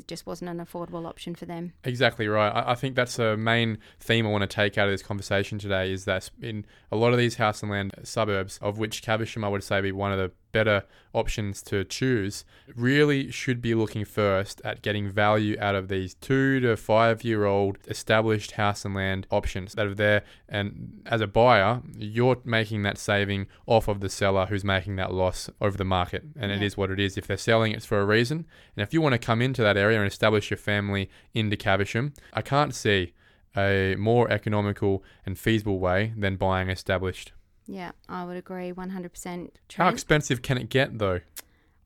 just 0.07 0.25
wasn't 0.25 0.49
an 0.49 0.65
affordable 0.65 1.05
option 1.05 1.35
for 1.35 1.45
them. 1.45 1.73
Exactly 1.83 2.27
right. 2.27 2.51
I, 2.65 2.75
think 2.75 2.95
that's 2.95 3.19
a 3.19 3.37
main 3.37 3.77
theme 3.99 4.25
I 4.25 4.29
want 4.29 4.41
to 4.41 4.47
take 4.47 4.77
out 4.77 4.87
of 4.87 4.93
this 4.93 5.03
conversation 5.03 5.59
today 5.59 5.91
is 5.91 6.05
that 6.05 6.29
in 6.41 6.65
a 6.91 6.95
lot 6.95 7.11
of 7.11 7.17
these 7.17 7.35
house 7.35 7.61
and 7.61 7.71
land 7.71 7.93
suburbs, 8.03 8.57
of 8.61 8.77
which 8.77 9.01
Caversham 9.01 9.43
I 9.43 9.49
would 9.49 9.63
say 9.63 9.81
be 9.81 9.91
one 9.91 10.11
of 10.11 10.17
the 10.17 10.31
better 10.51 10.83
options 11.13 11.61
to 11.63 11.83
choose, 11.83 12.45
really 12.75 13.31
should 13.31 13.61
be 13.61 13.75
looking 13.75 14.05
first 14.05 14.61
at 14.63 14.81
getting 14.81 15.09
value 15.09 15.55
out 15.59 15.75
of 15.75 15.87
these 15.87 16.15
two 16.15 16.59
to 16.59 16.75
five 16.75 17.23
year 17.23 17.45
old 17.45 17.77
established 17.87 18.51
house 18.51 18.85
and 18.85 18.95
land 18.95 19.27
options 19.31 19.75
that 19.75 19.85
are 19.85 19.93
there. 19.95 20.23
And 20.47 21.01
as 21.05 21.21
a 21.21 21.27
buyer, 21.27 21.81
you're 21.97 22.37
making 22.43 22.83
that 22.83 22.97
saving 22.97 23.47
off 23.65 23.87
of 23.87 23.99
the 23.99 24.09
seller 24.09 24.45
who's 24.47 24.63
making 24.63 24.95
that 24.97 25.13
loss 25.13 25.49
over 25.61 25.77
the 25.77 25.85
market. 25.85 26.23
And 26.35 26.51
it 26.51 26.59
Yeah. 26.59 26.65
is 26.67 26.77
what 26.77 26.91
it 26.91 26.99
is. 26.99 27.17
If 27.17 27.27
they're 27.27 27.37
selling, 27.37 27.71
it's 27.71 27.85
for 27.85 27.99
a 27.99 28.05
reason. 28.05 28.45
And 28.75 28.83
if 28.83 28.93
you 28.93 29.01
want 29.01 29.13
to 29.13 29.19
come 29.19 29.41
into 29.41 29.61
that 29.61 29.77
area 29.77 29.99
and 29.99 30.07
establish 30.07 30.49
your 30.49 30.57
family 30.57 31.09
into 31.33 31.55
Caversham, 31.57 32.13
I 32.33 32.41
can't 32.41 32.73
see 32.73 33.13
a 33.57 33.95
more 33.97 34.29
economical 34.31 35.03
and 35.25 35.37
feasible 35.37 35.79
way 35.79 36.13
than 36.17 36.35
buying 36.35 36.69
established. 36.69 37.31
Yeah, 37.67 37.91
I 38.07 38.25
would 38.25 38.37
agree 38.37 38.71
100%. 38.71 39.51
How 39.75 39.89
expensive 39.89 40.41
can 40.41 40.57
it 40.57 40.69
get 40.69 40.97
though? 40.99 41.21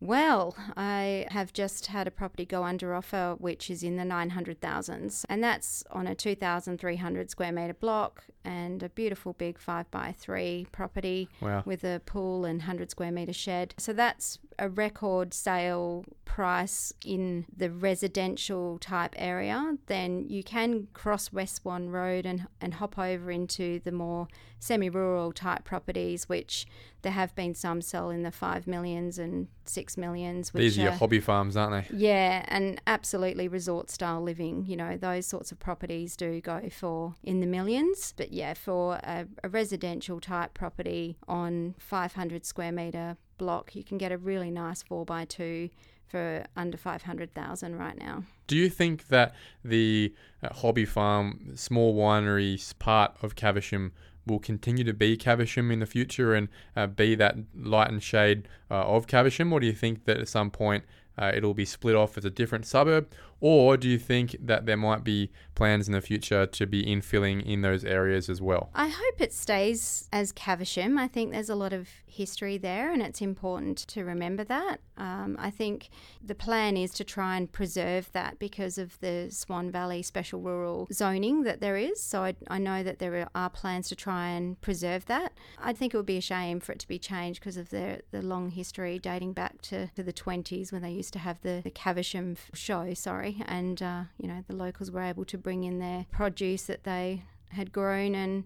Well, 0.05 0.53
I 0.75 1.27
have 1.29 1.53
just 1.53 1.87
had 1.87 2.07
a 2.07 2.11
property 2.11 2.45
go 2.45 2.63
under 2.65 2.93
offer, 2.93 3.35
which 3.39 3.69
is 3.69 3.83
in 3.83 3.95
the 3.95 4.03
900,000s, 4.03 5.23
and 5.29 5.41
that's 5.41 5.85
on 5.91 6.07
a 6.07 6.13
2,300 6.13 7.29
square 7.31 7.53
metre 7.53 7.73
block 7.73 8.25
and 8.43 8.83
a 8.83 8.89
beautiful 8.89 9.31
big 9.31 9.57
5 9.57 9.89
by 9.91 10.13
3 10.17 10.67
property 10.73 11.29
Wow. 11.39 11.63
with 11.65 11.85
a 11.85 12.01
pool 12.05 12.43
and 12.43 12.59
100 12.59 12.91
square 12.91 13.11
metre 13.13 13.31
shed. 13.31 13.75
So 13.77 13.93
that's 13.93 14.39
a 14.59 14.69
record 14.69 15.33
sale 15.33 16.05
price 16.25 16.93
in 17.05 17.45
the 17.55 17.69
residential 17.69 18.77
type 18.79 19.13
area. 19.17 19.77
Then 19.87 20.25
you 20.27 20.43
can 20.43 20.87
cross 20.93 21.31
West 21.31 21.57
Swan 21.61 21.89
Road 21.89 22.25
and, 22.25 22.47
and 22.59 22.75
hop 22.75 22.97
over 22.97 23.29
into 23.29 23.79
the 23.79 23.91
more 23.91 24.27
semi 24.59 24.89
rural 24.89 25.31
type 25.31 25.63
properties, 25.63 26.27
which 26.29 26.65
there 27.01 27.11
have 27.11 27.35
been 27.35 27.53
some 27.53 27.81
sell 27.81 28.09
in 28.09 28.23
the 28.23 28.31
5 28.31 28.65
millions 28.65 29.19
and 29.19 29.47
6 29.65 29.97
millions. 29.97 30.53
Which 30.53 30.61
These 30.61 30.79
are 30.79 30.83
your 30.83 30.91
hobby 30.93 31.19
farms, 31.19 31.57
aren't 31.57 31.89
they? 31.89 31.97
yeah, 31.97 32.45
and 32.47 32.81
absolutely 32.87 33.47
resort 33.47 33.89
style 33.89 34.21
living. 34.21 34.65
You 34.65 34.77
know, 34.77 34.97
those 34.97 35.27
sorts 35.27 35.51
of 35.51 35.59
properties 35.59 36.15
do 36.15 36.41
go 36.41 36.69
for 36.71 37.15
in 37.23 37.41
the 37.41 37.47
millions. 37.47 38.13
But 38.15 38.31
yeah, 38.31 38.53
for 38.53 38.95
a, 39.03 39.27
a 39.43 39.49
residential 39.49 40.19
type 40.19 40.53
property 40.53 41.17
on 41.27 41.75
500 41.77 42.45
square 42.45 42.71
metre 42.71 43.17
block, 43.37 43.75
you 43.75 43.83
can 43.83 43.97
get 43.97 44.11
a 44.11 44.17
really 44.17 44.51
nice 44.51 44.83
4 44.83 45.05
by 45.05 45.25
2 45.25 45.69
for 46.07 46.45
under 46.55 46.77
500,000 46.77 47.75
right 47.75 47.97
now. 47.97 48.23
Do 48.47 48.55
you 48.55 48.69
think 48.69 49.07
that 49.07 49.33
the 49.63 50.13
uh, 50.43 50.53
hobby 50.53 50.85
farm, 50.85 51.53
small 51.55 51.95
wineries 51.95 52.77
part 52.77 53.15
of 53.21 53.35
Caversham 53.35 53.93
will 54.25 54.39
continue 54.39 54.83
to 54.83 54.93
be 54.93 55.17
Caversham 55.17 55.71
in 55.71 55.79
the 55.79 55.85
future 55.85 56.33
and 56.33 56.47
uh, 56.75 56.87
be 56.87 57.15
that 57.15 57.35
light 57.55 57.89
and 57.89 58.01
shade 58.01 58.47
uh, 58.69 58.75
of 58.75 59.07
Caversham, 59.07 59.51
or 59.51 59.59
do 59.59 59.67
you 59.67 59.73
think 59.73 60.05
that 60.05 60.17
at 60.17 60.27
some 60.27 60.49
point 60.49 60.83
uh, 61.17 61.31
it'll 61.33 61.53
be 61.53 61.65
split 61.65 61.95
off 61.95 62.17
as 62.17 62.25
a 62.25 62.29
different 62.29 62.65
suburb, 62.65 63.09
or 63.39 63.75
do 63.75 63.89
you 63.89 63.99
think 63.99 64.37
that 64.39 64.65
there 64.65 64.77
might 64.77 65.03
be 65.03 65.29
plans 65.53 65.87
in 65.87 65.93
the 65.93 65.99
future 65.99 66.45
to 66.45 66.65
be 66.65 66.85
infilling 66.85 67.45
in 67.45 67.61
those 67.61 67.83
areas 67.83 68.29
as 68.29 68.41
well? 68.41 68.69
I 68.73 68.87
hope 68.87 69.19
it 69.19 69.33
stays 69.33 70.07
as 70.13 70.31
Caversham. 70.31 70.97
I 70.97 71.09
think 71.09 71.31
there's 71.31 71.49
a 71.49 71.55
lot 71.55 71.73
of 71.73 71.89
history 72.05 72.57
there, 72.57 72.91
and 72.91 73.01
it's 73.01 73.21
important 73.21 73.79
to 73.79 74.05
remember 74.05 74.43
that. 74.45 74.79
Um, 74.97 75.35
I 75.39 75.49
think 75.49 75.89
the 76.23 76.35
plan 76.35 76.77
is 76.77 76.91
to 76.91 77.03
try 77.03 77.35
and 77.35 77.51
preserve 77.51 78.11
that 78.13 78.39
because 78.39 78.77
of 78.77 78.99
the 79.01 79.27
Swan 79.29 79.71
Valley 79.71 80.03
special 80.03 80.39
rural 80.39 80.87
zoning 80.93 81.43
that 81.43 81.59
there 81.59 81.75
is. 81.75 82.01
So 82.01 82.23
I, 82.23 82.35
I 82.47 82.59
know 82.59 82.81
that 82.83 82.99
there 82.99 83.27
are 83.35 83.49
plans 83.49 83.89
to 83.89 83.95
try 83.95 84.29
and 84.29 84.59
preserve 84.61 85.05
that. 85.07 85.33
I 85.59 85.73
think 85.73 85.93
it 85.93 85.97
would 85.97 86.05
be 86.05 86.17
a 86.17 86.21
shame 86.21 86.59
for 86.59 86.71
it 86.71 86.79
to 86.79 86.87
be 86.87 86.99
changed 86.99 87.39
because 87.41 87.57
of 87.57 87.71
the, 87.71 88.01
the 88.11 88.21
long 88.21 88.51
history 88.51 88.99
dating 88.99 89.33
back 89.33 89.61
to, 89.63 89.87
to 89.95 90.03
the 90.03 90.13
20s 90.13 90.71
when 90.71 90.81
they 90.81 90.91
used 90.91 91.02
to 91.11 91.19
have 91.19 91.41
the, 91.41 91.61
the 91.63 91.69
Caversham 91.69 92.37
show, 92.53 92.93
sorry, 92.93 93.41
and 93.45 93.81
uh, 93.81 94.03
you 94.17 94.27
know 94.27 94.43
the 94.47 94.55
locals 94.55 94.91
were 94.91 95.01
able 95.01 95.25
to 95.25 95.37
bring 95.37 95.63
in 95.63 95.79
their 95.79 96.05
produce 96.11 96.63
that 96.63 96.83
they 96.83 97.23
had 97.49 97.71
grown 97.71 98.15
and 98.15 98.45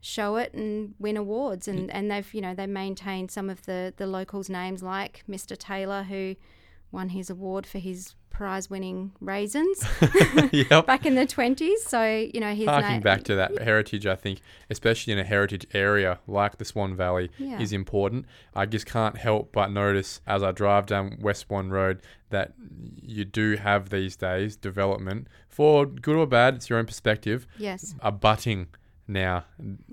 show 0.00 0.36
it 0.36 0.54
and 0.54 0.94
win 0.98 1.16
awards. 1.16 1.68
And, 1.68 1.90
and 1.90 2.10
they've 2.10 2.32
you 2.34 2.40
know 2.40 2.54
they 2.54 2.66
maintained 2.66 3.30
some 3.30 3.50
of 3.50 3.64
the 3.66 3.92
the 3.96 4.06
locals 4.06 4.48
names 4.48 4.82
like 4.82 5.24
Mr 5.28 5.56
Taylor 5.56 6.04
who 6.04 6.36
won 6.90 7.10
his 7.10 7.30
award 7.30 7.66
for 7.66 7.78
his 7.78 8.14
prize 8.30 8.70
winning 8.70 9.10
raisins 9.20 9.84
yep. 10.52 10.86
back 10.86 11.04
in 11.04 11.16
the 11.16 11.26
20s 11.26 11.78
so 11.78 12.04
you 12.32 12.38
know 12.38 12.54
his 12.54 12.66
Harking 12.68 12.88
name 12.90 13.00
back 13.00 13.24
to 13.24 13.34
that 13.34 13.58
heritage, 13.58 14.06
I 14.06 14.14
think, 14.14 14.40
especially 14.70 15.12
in 15.12 15.18
a 15.18 15.24
heritage 15.24 15.66
area 15.74 16.20
like 16.28 16.58
the 16.58 16.64
Swan 16.64 16.94
Valley, 16.94 17.30
Yeah. 17.38 17.60
is 17.60 17.72
important. 17.72 18.26
I 18.54 18.66
just 18.66 18.86
can't 18.86 19.16
help 19.16 19.50
but 19.52 19.72
notice 19.72 20.20
as 20.26 20.44
I 20.44 20.52
drive 20.52 20.86
down 20.86 21.18
West 21.20 21.46
Swan 21.48 21.70
Road 21.70 22.00
that 22.30 22.52
you 23.02 23.24
do 23.24 23.56
have 23.56 23.90
these 23.90 24.14
days 24.14 24.54
development 24.54 25.26
for 25.48 25.84
good 25.84 26.14
or 26.14 26.26
bad, 26.26 26.54
it's 26.56 26.70
your 26.70 26.78
own 26.78 26.86
perspective, 26.86 27.46
yes 27.58 27.94
abutting 28.00 28.68
now 29.08 29.44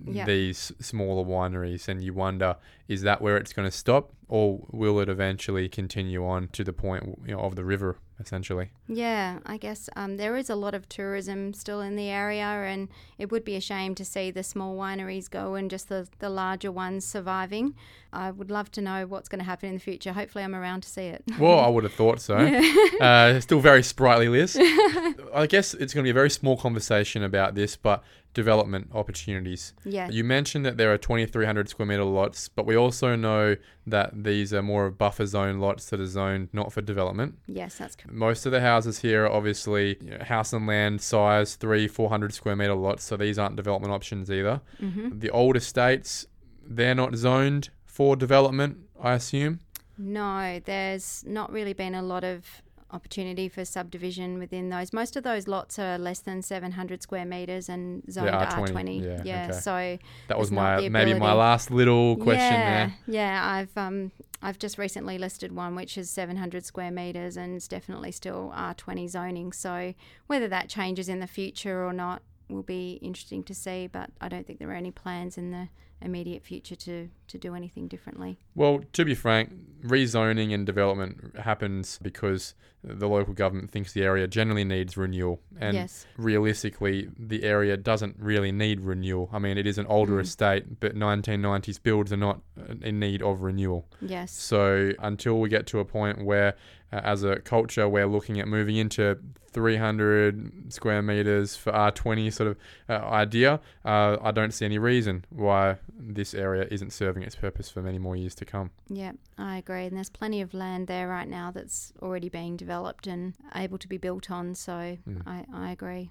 Yeah. 0.05 0.25
these 0.25 0.71
smaller 0.79 1.23
wineries, 1.25 1.87
and 1.87 2.03
you 2.03 2.13
wonder 2.13 2.57
is 2.87 3.01
that 3.01 3.21
where 3.21 3.37
it's 3.37 3.53
going 3.53 3.67
to 3.67 3.75
stop, 3.75 4.11
or 4.27 4.63
will 4.71 4.99
it 4.99 5.09
eventually 5.09 5.67
continue 5.67 6.23
on 6.25 6.47
to 6.49 6.63
the 6.63 6.73
point 6.73 7.03
you 7.25 7.33
know, 7.35 7.39
of 7.39 7.55
the 7.55 7.63
river, 7.65 7.97
essentially? 8.19 8.69
Yeah, 8.87 9.39
I 9.45 9.57
guess 9.57 9.89
um, 9.95 10.17
there 10.17 10.37
is 10.37 10.51
a 10.51 10.55
lot 10.55 10.75
of 10.75 10.87
tourism 10.87 11.53
still 11.53 11.81
in 11.81 11.95
the 11.95 12.09
area, 12.09 12.43
and 12.45 12.89
it 13.17 13.31
would 13.31 13.43
be 13.43 13.55
a 13.55 13.61
shame 13.61 13.95
to 13.95 14.05
see 14.05 14.29
the 14.29 14.43
small 14.43 14.77
wineries 14.77 15.27
go 15.29 15.55
and 15.55 15.69
just 15.71 15.89
the, 15.89 16.07
the 16.19 16.29
larger 16.29 16.71
ones 16.71 17.05
surviving. 17.05 17.73
I 18.13 18.29
would 18.31 18.51
love 18.51 18.69
to 18.73 18.81
know 18.81 19.07
what's 19.07 19.27
going 19.29 19.39
to 19.39 19.45
happen 19.45 19.69
in 19.69 19.75
the 19.75 19.81
future. 19.81 20.13
Hopefully, 20.13 20.43
I'm 20.43 20.53
around 20.55 20.81
to 20.81 20.89
see 20.89 21.05
it. 21.07 21.23
Well, 21.39 21.59
I 21.59 21.67
would 21.67 21.83
have 21.85 21.93
thought 21.93 22.19
so. 22.21 22.35
Uh, 23.01 23.39
still 23.41 23.59
very 23.59 23.83
sprightly, 23.83 24.29
Liz. 24.29 24.55
I 25.33 25.47
guess 25.49 25.73
it's 25.73 25.93
going 25.93 26.03
to 26.03 26.07
be 26.07 26.11
a 26.11 26.13
very 26.13 26.29
small 26.29 26.55
conversation 26.55 27.23
about 27.23 27.53
this, 27.55 27.75
but 27.75 28.03
development 28.35 28.89
opportunities. 28.93 29.73
Yeah. 29.83 30.09
You 30.09 30.23
mentioned 30.23 30.65
that 30.65 30.77
there 30.77 30.93
are 30.93 30.97
2,300 30.97 31.67
square 31.67 31.87
meter 31.87 32.03
lots, 32.03 32.49
but 32.49 32.67
we 32.67 32.75
also 32.75 33.15
know 33.15 33.55
that 33.87 34.23
these 34.23 34.53
are 34.53 34.61
more 34.61 34.85
of 34.85 34.97
buffer 34.97 35.25
zone 35.25 35.59
lots 35.59 35.89
that 35.89 35.99
are 35.99 36.05
zoned 36.05 36.49
not 36.53 36.71
for 36.71 36.81
development. 36.81 37.39
Yes, 37.47 37.77
that's 37.77 37.95
correct. 37.95 38.13
Most 38.13 38.45
of 38.45 38.51
the 38.51 38.61
houses 38.61 38.99
here 38.99 39.25
are 39.25 39.31
obviously 39.31 39.97
you 40.01 40.11
know, 40.11 40.23
house 40.23 40.53
and 40.53 40.67
land 40.67 41.01
size, 41.01 41.55
three, 41.55 41.87
400 41.87 42.33
square 42.33 42.55
meter 42.55 42.75
lots, 42.75 43.03
so 43.05 43.17
these 43.17 43.39
aren't 43.39 43.55
development 43.55 43.93
options 43.93 44.29
either. 44.29 44.61
Mm-hmm. 44.81 45.17
The 45.19 45.31
old 45.31 45.55
estates, 45.55 46.27
they're 46.63 46.93
not 46.93 47.15
zoned 47.15 47.69
for 47.85 48.15
development, 48.15 48.77
I 49.01 49.13
assume. 49.13 49.61
No, 49.97 50.59
there's 50.65 51.23
not 51.25 51.51
really 51.53 51.73
been 51.73 51.95
a 51.95 52.03
lot 52.03 52.25
of 52.25 52.61
opportunity 52.91 53.49
for 53.49 53.65
subdivision 53.65 54.37
within 54.37 54.69
those. 54.69 54.93
Most 54.93 55.15
of 55.15 55.23
those 55.23 55.47
lots 55.47 55.79
are 55.79 55.97
less 55.97 56.19
than 56.19 56.41
700 56.41 57.01
square 57.01 57.25
meters 57.25 57.67
and 57.67 58.03
zoned 58.11 58.29
R20, 58.29 58.69
R20. 58.69 59.25
yeah, 59.25 59.47
okay. 59.49 59.59
so 59.59 59.97
That 60.27 60.37
was 60.37 60.51
my 60.51 60.87
maybe 60.87 61.13
my 61.13 61.33
last 61.33 61.71
little 61.71 62.15
question 62.15 62.53
yeah, 62.53 62.85
there. 62.85 62.95
Yeah, 63.07 63.41
I've 63.45 63.77
um 63.77 64.11
I've 64.41 64.59
just 64.59 64.77
recently 64.77 65.17
listed 65.17 65.51
one 65.51 65.75
which 65.75 65.97
is 65.97 66.09
700 66.09 66.65
square 66.65 66.91
meters 66.91 67.37
and 67.37 67.55
it's 67.55 67.67
definitely 67.67 68.11
still 68.11 68.53
R20 68.55 69.09
zoning. 69.09 69.51
So 69.51 69.93
whether 70.27 70.47
that 70.47 70.69
changes 70.69 71.09
in 71.09 71.19
the 71.19 71.27
future 71.27 71.83
or 71.83 71.93
not 71.93 72.21
will 72.49 72.63
be 72.63 72.93
interesting 73.01 73.43
to 73.43 73.55
see. 73.55 73.87
But 73.87 74.11
I 74.21 74.29
don't 74.29 74.45
think 74.45 74.59
there 74.59 74.69
are 74.69 74.73
any 74.73 74.91
plans 74.91 75.37
in 75.37 75.51
the 75.51 75.69
immediate 76.01 76.43
future 76.43 76.75
to 76.75 77.09
to 77.27 77.37
do 77.37 77.55
anything 77.55 77.87
differently. 77.87 78.37
Well, 78.55 78.81
to 78.93 79.05
be 79.05 79.15
frank, 79.15 79.53
rezoning 79.83 80.53
and 80.53 80.65
development 80.65 81.37
happens 81.37 81.99
because 82.01 82.53
the 82.83 83.07
local 83.07 83.33
government 83.33 83.71
thinks 83.71 83.93
the 83.93 84.03
area 84.03 84.27
generally 84.27 84.63
needs 84.63 84.95
renewal. 84.95 85.39
And 85.59 85.73
yes. 85.75 86.05
realistically, 86.17 87.09
the 87.17 87.43
area 87.43 87.77
doesn't 87.77 88.15
really 88.19 88.51
need 88.51 88.81
renewal. 88.81 89.29
I 89.33 89.39
mean, 89.39 89.57
it 89.57 89.65
is 89.65 89.77
an 89.79 89.87
older 89.87 90.17
Mm. 90.17 90.21
estate, 90.21 90.79
but 90.79 90.95
1990s 90.95 91.79
builds 91.81 92.13
are 92.13 92.17
not 92.17 92.41
uh, 92.59 92.75
in 92.81 92.99
need 92.99 93.23
of 93.23 93.41
renewal. 93.41 93.87
Yes. 94.01 94.31
So 94.31 94.91
until 94.99 95.39
we 95.39 95.49
get 95.49 95.65
to 95.67 95.79
a 95.79 95.85
point 95.85 96.23
where, 96.23 96.53
uh, 96.93 97.01
as 97.03 97.23
a 97.23 97.37
culture, 97.37 97.89
we're 97.89 98.05
looking 98.07 98.39
at 98.39 98.47
moving 98.47 98.75
into 98.75 99.17
300 99.51 100.71
square 100.71 101.01
meters 101.01 101.55
for 101.55 101.71
R20 101.71 102.31
sort 102.31 102.49
of 102.51 102.57
uh, 102.89 102.93
idea, 103.07 103.59
uh, 103.83 104.17
I 104.21 104.31
don't 104.31 104.51
see 104.53 104.65
any 104.65 104.77
reason 104.77 105.25
why 105.29 105.77
this 105.97 106.33
area 106.33 106.67
isn't 106.69 106.91
serving 106.93 107.14
its 107.23 107.35
purpose 107.35 107.69
for 107.69 107.81
many 107.81 107.97
more 107.99 108.15
years 108.15 108.35
to 108.35 108.45
come. 108.45 108.71
Yeah, 108.89 109.13
I 109.37 109.57
agree. 109.57 109.85
And 109.85 109.95
there's 109.95 110.09
plenty 110.09 110.41
of 110.41 110.53
land 110.53 110.87
there 110.87 111.07
right 111.07 111.27
now 111.27 111.51
that's 111.51 111.93
already 112.01 112.29
being 112.29 112.57
developed 112.57 113.07
and 113.07 113.33
able 113.53 113.77
to 113.77 113.87
be 113.87 113.97
built 113.97 114.29
on. 114.31 114.55
So 114.55 114.97
Mm. 115.07 115.21
I, 115.25 115.45
I 115.53 115.71
agree. 115.71 116.09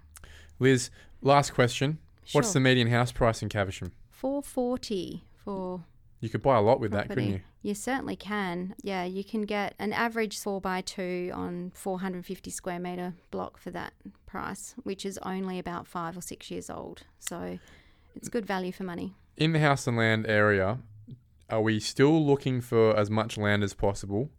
Liz, 0.59 0.91
last 1.23 1.53
question. 1.55 1.99
What's 2.33 2.53
the 2.53 2.61
median 2.61 2.89
house 2.89 3.13
price 3.13 3.43
in 3.43 3.49
Caversham? 3.49 3.93
440 4.11 5.25
for 5.45 5.85
You 6.21 6.29
could 6.31 6.43
buy 6.43 6.57
a 6.57 6.61
lot 6.63 6.81
with 6.81 6.93
that, 6.93 7.09
couldn't 7.09 7.29
you? 7.31 7.41
You 7.63 7.75
certainly 7.75 8.17
can. 8.17 8.75
Yeah, 8.83 9.05
you 9.05 9.25
can 9.25 9.43
get 9.43 9.75
an 9.79 9.93
average 9.93 10.39
4 10.39 10.61
by 10.61 10.81
2 10.83 11.31
on 11.35 11.73
450 11.75 12.51
square 12.51 12.79
metre 12.79 13.15
block 13.31 13.59
for 13.59 13.71
that 13.71 13.93
price, 14.27 14.75
which 14.83 15.05
is 15.07 15.19
only 15.23 15.59
about 15.59 15.87
five 15.87 16.17
or 16.17 16.21
six 16.21 16.51
years 16.51 16.69
old. 16.71 17.03
So 17.19 17.59
it's 18.15 18.29
good 18.29 18.47
value 18.47 18.73
for 18.73 18.85
money. 18.85 19.15
In 19.37 19.53
the 19.53 19.61
house 19.61 19.87
and 19.87 19.97
land 19.97 20.27
area, 20.27 20.79
are 21.51 21.61
we 21.63 21.81
still 21.81 22.25
looking 22.25 22.61
for 22.61 22.97
as 22.97 23.11
much 23.11 23.37
land 23.39 23.63
as 23.63 23.75
possible? 23.75 24.31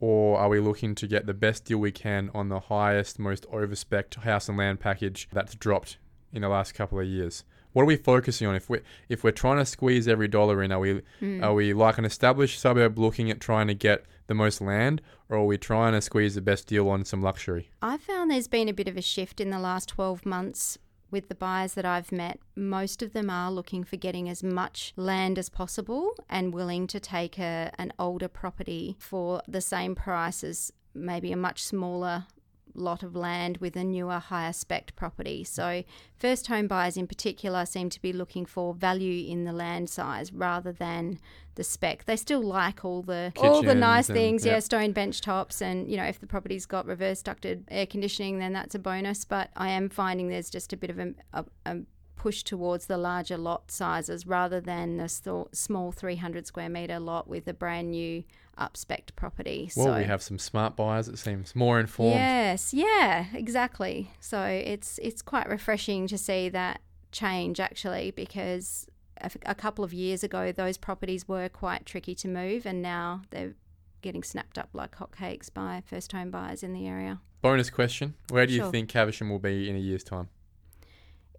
Or 0.00 0.38
are 0.38 0.48
we 0.48 0.60
looking 0.60 0.94
to 0.96 1.06
get 1.08 1.26
the 1.26 1.34
best 1.34 1.64
deal 1.64 1.78
we 1.78 1.90
can 1.90 2.30
on 2.32 2.48
the 2.48 2.60
highest, 2.60 3.18
most 3.18 3.48
overspec 3.50 4.14
house 4.22 4.48
and 4.48 4.56
land 4.56 4.78
package 4.78 5.28
that's 5.32 5.54
dropped 5.56 5.98
in 6.32 6.42
the 6.42 6.48
last 6.48 6.72
couple 6.72 7.00
of 7.00 7.06
years? 7.06 7.44
What 7.72 7.82
are 7.82 7.86
we 7.86 7.96
focusing 7.96 8.46
on? 8.46 8.54
If 8.54 8.70
we 8.70 8.80
if 9.08 9.22
we're 9.24 9.30
trying 9.32 9.58
to 9.58 9.66
squeeze 9.66 10.06
every 10.08 10.28
dollar 10.28 10.62
in, 10.62 10.72
are 10.72 10.78
we 10.80 11.02
Mm. 11.20 11.42
are 11.42 11.52
we 11.54 11.72
like 11.74 11.98
an 11.98 12.04
established 12.04 12.58
suburb 12.60 12.98
looking 12.98 13.30
at 13.30 13.40
trying 13.40 13.66
to 13.68 13.74
get 13.74 14.04
the 14.28 14.34
most 14.34 14.60
land, 14.60 15.00
or 15.28 15.38
are 15.38 15.44
we 15.44 15.58
trying 15.58 15.92
to 15.94 16.00
squeeze 16.00 16.34
the 16.34 16.40
best 16.40 16.66
deal 16.68 16.88
on 16.88 17.04
some 17.04 17.20
luxury? 17.22 17.70
I 17.82 17.96
found 17.98 18.30
there's 18.30 18.48
been 18.48 18.68
a 18.68 18.72
bit 18.72 18.88
of 18.88 18.96
a 18.96 19.02
shift 19.02 19.40
in 19.40 19.50
the 19.50 19.58
last 19.58 19.88
12 19.88 20.24
months 20.24 20.78
with 21.10 21.28
the 21.28 21.34
buyers 21.34 21.74
that 21.74 21.84
I've 21.84 22.12
met. 22.12 22.38
Most 22.56 23.02
of 23.02 23.12
them 23.12 23.30
are 23.30 23.50
looking 23.50 23.84
for 23.84 23.96
getting 23.96 24.28
as 24.28 24.42
much 24.42 24.92
land 24.96 25.38
as 25.38 25.48
possible 25.48 26.14
and 26.28 26.54
willing 26.54 26.86
to 26.88 27.00
take 27.00 27.38
a, 27.38 27.72
an 27.78 27.92
older 27.98 28.28
property 28.28 28.96
for 28.98 29.42
the 29.48 29.60
same 29.60 29.94
price 29.94 30.44
as 30.44 30.72
maybe 30.94 31.32
a 31.32 31.36
much 31.36 31.62
smaller 31.62 32.26
lot 32.74 33.02
of 33.02 33.14
land 33.16 33.58
with 33.58 33.76
a 33.76 33.84
newer, 33.84 34.18
higher 34.18 34.52
spec 34.52 34.94
property. 34.96 35.44
So, 35.44 35.84
first 36.16 36.46
home 36.46 36.66
buyers 36.66 36.96
in 36.96 37.06
particular 37.06 37.66
seem 37.66 37.90
to 37.90 38.00
be 38.00 38.12
looking 38.12 38.46
for 38.46 38.74
value 38.74 39.30
in 39.30 39.44
the 39.44 39.52
land 39.52 39.90
size 39.90 40.32
rather 40.32 40.72
than 40.72 41.18
the 41.54 41.64
spec. 41.64 42.04
They 42.04 42.16
still 42.16 42.42
like 42.42 42.84
all 42.84 43.02
the 43.02 43.32
all 43.36 43.62
the 43.62 43.74
nice 43.74 44.06
Kitchens 44.06 44.10
and- 44.10 44.16
things, 44.16 44.46
yeah, 44.46 44.58
stone 44.60 44.92
bench 44.92 45.20
tops, 45.20 45.60
and 45.60 45.90
you 45.90 45.96
know 45.96 46.04
if 46.04 46.20
the 46.20 46.26
property's 46.26 46.66
got 46.66 46.86
reverse 46.86 47.22
ducted 47.22 47.64
air 47.70 47.86
conditioning, 47.86 48.38
then 48.38 48.52
that's 48.52 48.74
a 48.74 48.78
bonus. 48.78 49.24
But 49.24 49.50
I 49.56 49.70
am 49.70 49.88
finding 49.88 50.28
there's 50.28 50.50
just 50.50 50.72
a 50.72 50.76
bit 50.76 50.90
of 50.90 50.98
a, 50.98 51.14
a, 51.32 51.44
a 51.66 51.76
push 52.18 52.42
towards 52.42 52.86
the 52.86 52.98
larger 52.98 53.38
lot 53.38 53.70
sizes 53.70 54.26
rather 54.26 54.60
than 54.60 54.96
the 54.96 55.46
small 55.52 55.92
300 55.92 56.46
square 56.46 56.68
meter 56.68 56.98
lot 56.98 57.28
with 57.28 57.46
a 57.46 57.54
brand 57.54 57.92
new 57.92 58.24
upspec 58.58 59.14
property. 59.16 59.70
Well, 59.76 59.86
so 59.86 59.96
we 59.96 60.04
have 60.04 60.22
some 60.22 60.38
smart 60.38 60.76
buyers. 60.76 61.08
It 61.08 61.18
seems 61.18 61.54
more 61.56 61.78
informed. 61.80 62.14
Yes, 62.14 62.74
yeah, 62.74 63.26
exactly. 63.34 64.10
So 64.20 64.42
it's 64.42 64.98
it's 65.02 65.22
quite 65.22 65.48
refreshing 65.48 66.06
to 66.08 66.18
see 66.18 66.48
that 66.50 66.80
change 67.10 67.58
actually 67.60 68.10
because 68.10 68.86
a, 69.20 69.24
f- 69.26 69.36
a 69.46 69.54
couple 69.54 69.82
of 69.84 69.94
years 69.94 70.22
ago 70.22 70.52
those 70.52 70.76
properties 70.76 71.26
were 71.26 71.48
quite 71.48 71.86
tricky 71.86 72.14
to 72.14 72.28
move 72.28 72.66
and 72.66 72.82
now 72.82 73.22
they're 73.30 73.54
getting 74.02 74.22
snapped 74.22 74.58
up 74.58 74.68
like 74.74 74.96
hotcakes 74.96 75.52
by 75.52 75.82
first 75.86 76.12
home 76.12 76.30
buyers 76.30 76.62
in 76.62 76.72
the 76.72 76.86
area. 76.86 77.20
Bonus 77.40 77.70
question: 77.70 78.14
Where 78.30 78.46
do 78.46 78.52
you 78.52 78.60
Sure. 78.62 78.70
think 78.70 78.88
Caversham 78.88 79.30
will 79.30 79.38
be 79.38 79.68
in 79.70 79.76
a 79.76 79.78
year's 79.78 80.04
time? 80.04 80.28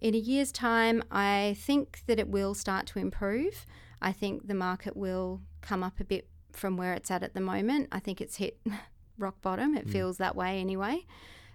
In 0.00 0.14
a 0.14 0.18
year's 0.18 0.50
time, 0.50 1.02
I 1.10 1.56
think 1.58 2.00
that 2.06 2.18
it 2.18 2.28
will 2.28 2.54
start 2.54 2.86
to 2.88 2.98
improve. 2.98 3.66
I 4.00 4.12
think 4.12 4.46
the 4.48 4.54
market 4.54 4.96
will 4.96 5.42
come 5.60 5.82
up 5.82 6.00
a 6.00 6.04
bit 6.04 6.26
from 6.56 6.76
where 6.76 6.92
it's 6.94 7.10
at 7.10 7.22
at 7.22 7.34
the 7.34 7.40
moment. 7.40 7.88
I 7.92 7.98
think 8.00 8.20
it's 8.20 8.36
hit 8.36 8.58
rock 9.18 9.40
bottom. 9.42 9.76
It 9.76 9.86
Mm. 9.86 9.92
feels 9.92 10.18
that 10.18 10.34
way 10.36 10.60
anyway. 10.60 11.04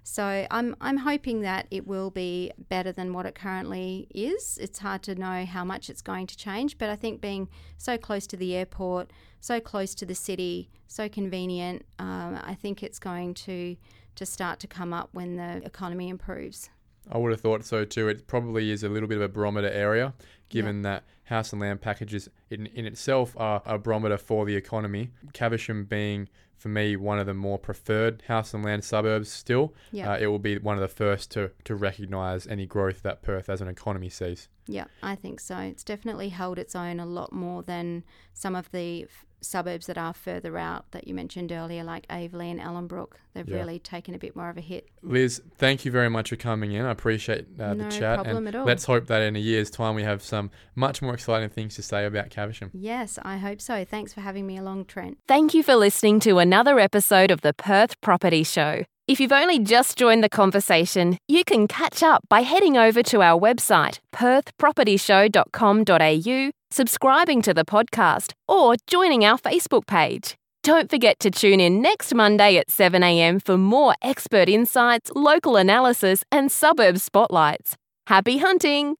So 0.07 0.45
I'm 0.51 0.75
I'm 0.81 0.97
hoping 0.97 1.41
that 1.41 1.65
it 1.71 1.87
will 1.87 2.11
be 2.11 2.51
better 2.69 2.91
than 2.91 3.11
what 3.11 3.25
it 3.25 3.33
currently 3.33 4.07
is. 4.13 4.59
It's 4.61 4.77
hard 4.79 5.01
to 5.03 5.15
know 5.15 5.45
how 5.45 5.63
much 5.65 5.89
it's 5.89 6.03
going 6.03 6.27
to 6.27 6.37
change, 6.37 6.77
but 6.77 6.89
I 6.91 6.95
think 6.95 7.21
being 7.21 7.49
so 7.77 7.97
close 7.97 8.27
to 8.27 8.37
the 8.37 8.55
airport, 8.55 9.09
so 9.39 9.59
close 9.59 9.95
to 9.95 10.05
the 10.05 10.13
city, 10.13 10.69
so 10.87 11.09
convenient, 11.09 11.85
um, 11.97 12.39
I 12.43 12.53
think 12.53 12.83
it's 12.83 12.99
going 12.99 13.33
to 13.45 13.77
to 14.15 14.25
start 14.27 14.59
to 14.59 14.67
come 14.67 14.93
up 14.93 15.09
when 15.13 15.37
the 15.37 15.61
economy 15.65 16.07
improves. 16.09 16.69
I 17.11 17.17
would 17.17 17.31
have 17.31 17.41
thought 17.41 17.65
so 17.65 17.83
too. 17.83 18.07
It 18.07 18.27
probably 18.27 18.69
is 18.71 18.83
a 18.83 18.89
little 18.89 19.09
bit 19.09 19.17
of 19.17 19.23
a 19.23 19.27
barometer 19.29 19.69
area, 19.69 20.13
given 20.49 20.83
that 20.83 21.03
house 21.25 21.51
and 21.51 21.61
land 21.61 21.81
packages 21.81 22.29
in, 22.49 22.65
in 22.67 22.85
itself 22.85 23.35
are 23.37 23.61
a 23.65 23.77
barometer 23.77 24.17
for 24.17 24.45
the 24.45 24.55
economy. 24.55 25.11
Caversham 25.33 25.85
being, 25.85 26.29
for 26.57 26.69
me, 26.69 26.95
one 26.95 27.19
of 27.19 27.25
the 27.25 27.33
more 27.33 27.57
preferred 27.59 28.23
house 28.27 28.53
and 28.53 28.63
land 28.63 28.83
suburbs 28.83 29.31
still, 29.31 29.73
Yeah. 29.91 30.13
uh, 30.13 30.17
it 30.17 30.27
will 30.27 30.39
be 30.39 30.57
one 30.57 30.75
of 30.75 30.81
the 30.81 30.87
first 30.87 31.31
to, 31.31 31.51
to 31.65 31.75
recognise 31.75 32.47
any 32.47 32.65
growth 32.65 33.01
that 33.03 33.21
Perth 33.21 33.49
as 33.49 33.61
an 33.61 33.67
economy 33.67 34.09
sees. 34.09 34.47
Yeah, 34.67 34.85
I 35.03 35.15
think 35.15 35.39
so. 35.39 35.57
It's 35.57 35.83
definitely 35.83 36.29
held 36.29 36.57
its 36.57 36.75
own 36.75 36.99
a 36.99 37.05
lot 37.05 37.31
more 37.33 37.61
than 37.63 38.03
some 38.33 38.55
of 38.55 38.71
the 38.71 39.07
suburbs 39.45 39.85
that 39.87 39.97
are 39.97 40.13
further 40.13 40.57
out 40.57 40.91
that 40.91 41.07
you 41.07 41.13
mentioned 41.13 41.51
earlier, 41.51 41.83
like 41.83 42.07
Aveley 42.07 42.49
and 42.51 42.59
Ellenbrook. 42.59 43.13
They've 43.33 43.47
Yeah. 43.47 43.57
really 43.57 43.79
taken 43.79 44.15
a 44.15 44.17
bit 44.17 44.35
more 44.35 44.49
of 44.49 44.57
a 44.57 44.61
hit. 44.61 44.87
Liz, 45.03 45.41
thank 45.57 45.85
you 45.85 45.91
very 45.91 46.09
much 46.09 46.29
for 46.29 46.35
coming 46.35 46.71
in. 46.71 46.85
I 46.85 46.91
appreciate 46.91 47.45
uh, 47.59 47.69
the 47.69 47.75
No 47.83 47.89
chat. 47.89 48.15
problem 48.15 48.47
and 48.47 48.55
at 48.55 48.59
all. 48.59 48.65
let's 48.65 48.85
hope 48.85 49.07
that 49.07 49.21
in 49.21 49.35
a 49.35 49.39
year's 49.39 49.69
time 49.69 49.95
we 49.95 50.03
have 50.03 50.21
some 50.23 50.49
much 50.75 51.01
more 51.01 51.13
exciting 51.13 51.49
things 51.49 51.75
to 51.75 51.81
say 51.81 52.05
about 52.05 52.29
Caversham. 52.29 52.71
Yes, 52.73 53.19
I 53.23 53.37
hope 53.37 53.61
so. 53.61 53.85
Thanks 53.85 54.13
for 54.13 54.21
having 54.21 54.47
me 54.47 54.57
along, 54.57 54.85
Trent. 54.85 55.17
Thank 55.27 55.53
you 55.53 55.63
for 55.63 55.75
listening 55.75 56.19
to 56.21 56.39
another 56.39 56.79
episode 56.79 57.31
of 57.31 57.41
the 57.41 57.53
Perth 57.53 57.99
Property 58.01 58.43
Show. 58.43 58.83
If 59.07 59.19
you've 59.19 59.31
only 59.31 59.59
just 59.59 59.99
joined 59.99 60.23
the 60.23 60.29
conversation, 60.29 61.19
you 61.27 61.43
can 61.43 61.67
catch 61.67 62.01
up 62.01 62.23
by 62.27 62.41
heading 62.41 62.75
over 62.75 63.03
to 63.03 63.21
our 63.21 63.39
website, 63.39 63.99
perthpropertyshow.com.au, 64.11 66.51
subscribing 66.75 67.41
to 67.41 67.53
the 67.53 67.63
podcast, 67.63 68.33
or 68.47 68.75
joining 68.85 69.23
our 69.23 69.37
Facebook 69.37 69.87
page. 69.87 70.35
Don't 70.61 70.89
forget 70.89 71.19
to 71.19 71.31
tune 71.31 71.61
in 71.61 71.81
next 71.81 72.13
Monday 72.13 72.57
at 72.57 72.67
7am 72.67 73.41
for 73.45 73.57
more 73.57 73.95
expert 74.01 74.49
insights, 74.49 75.09
local 75.15 75.55
analysis, 75.55 76.23
and 76.31 76.51
suburb 76.51 76.97
spotlights. 76.97 77.77
Happy 78.07 78.39
hunting! 78.39 78.95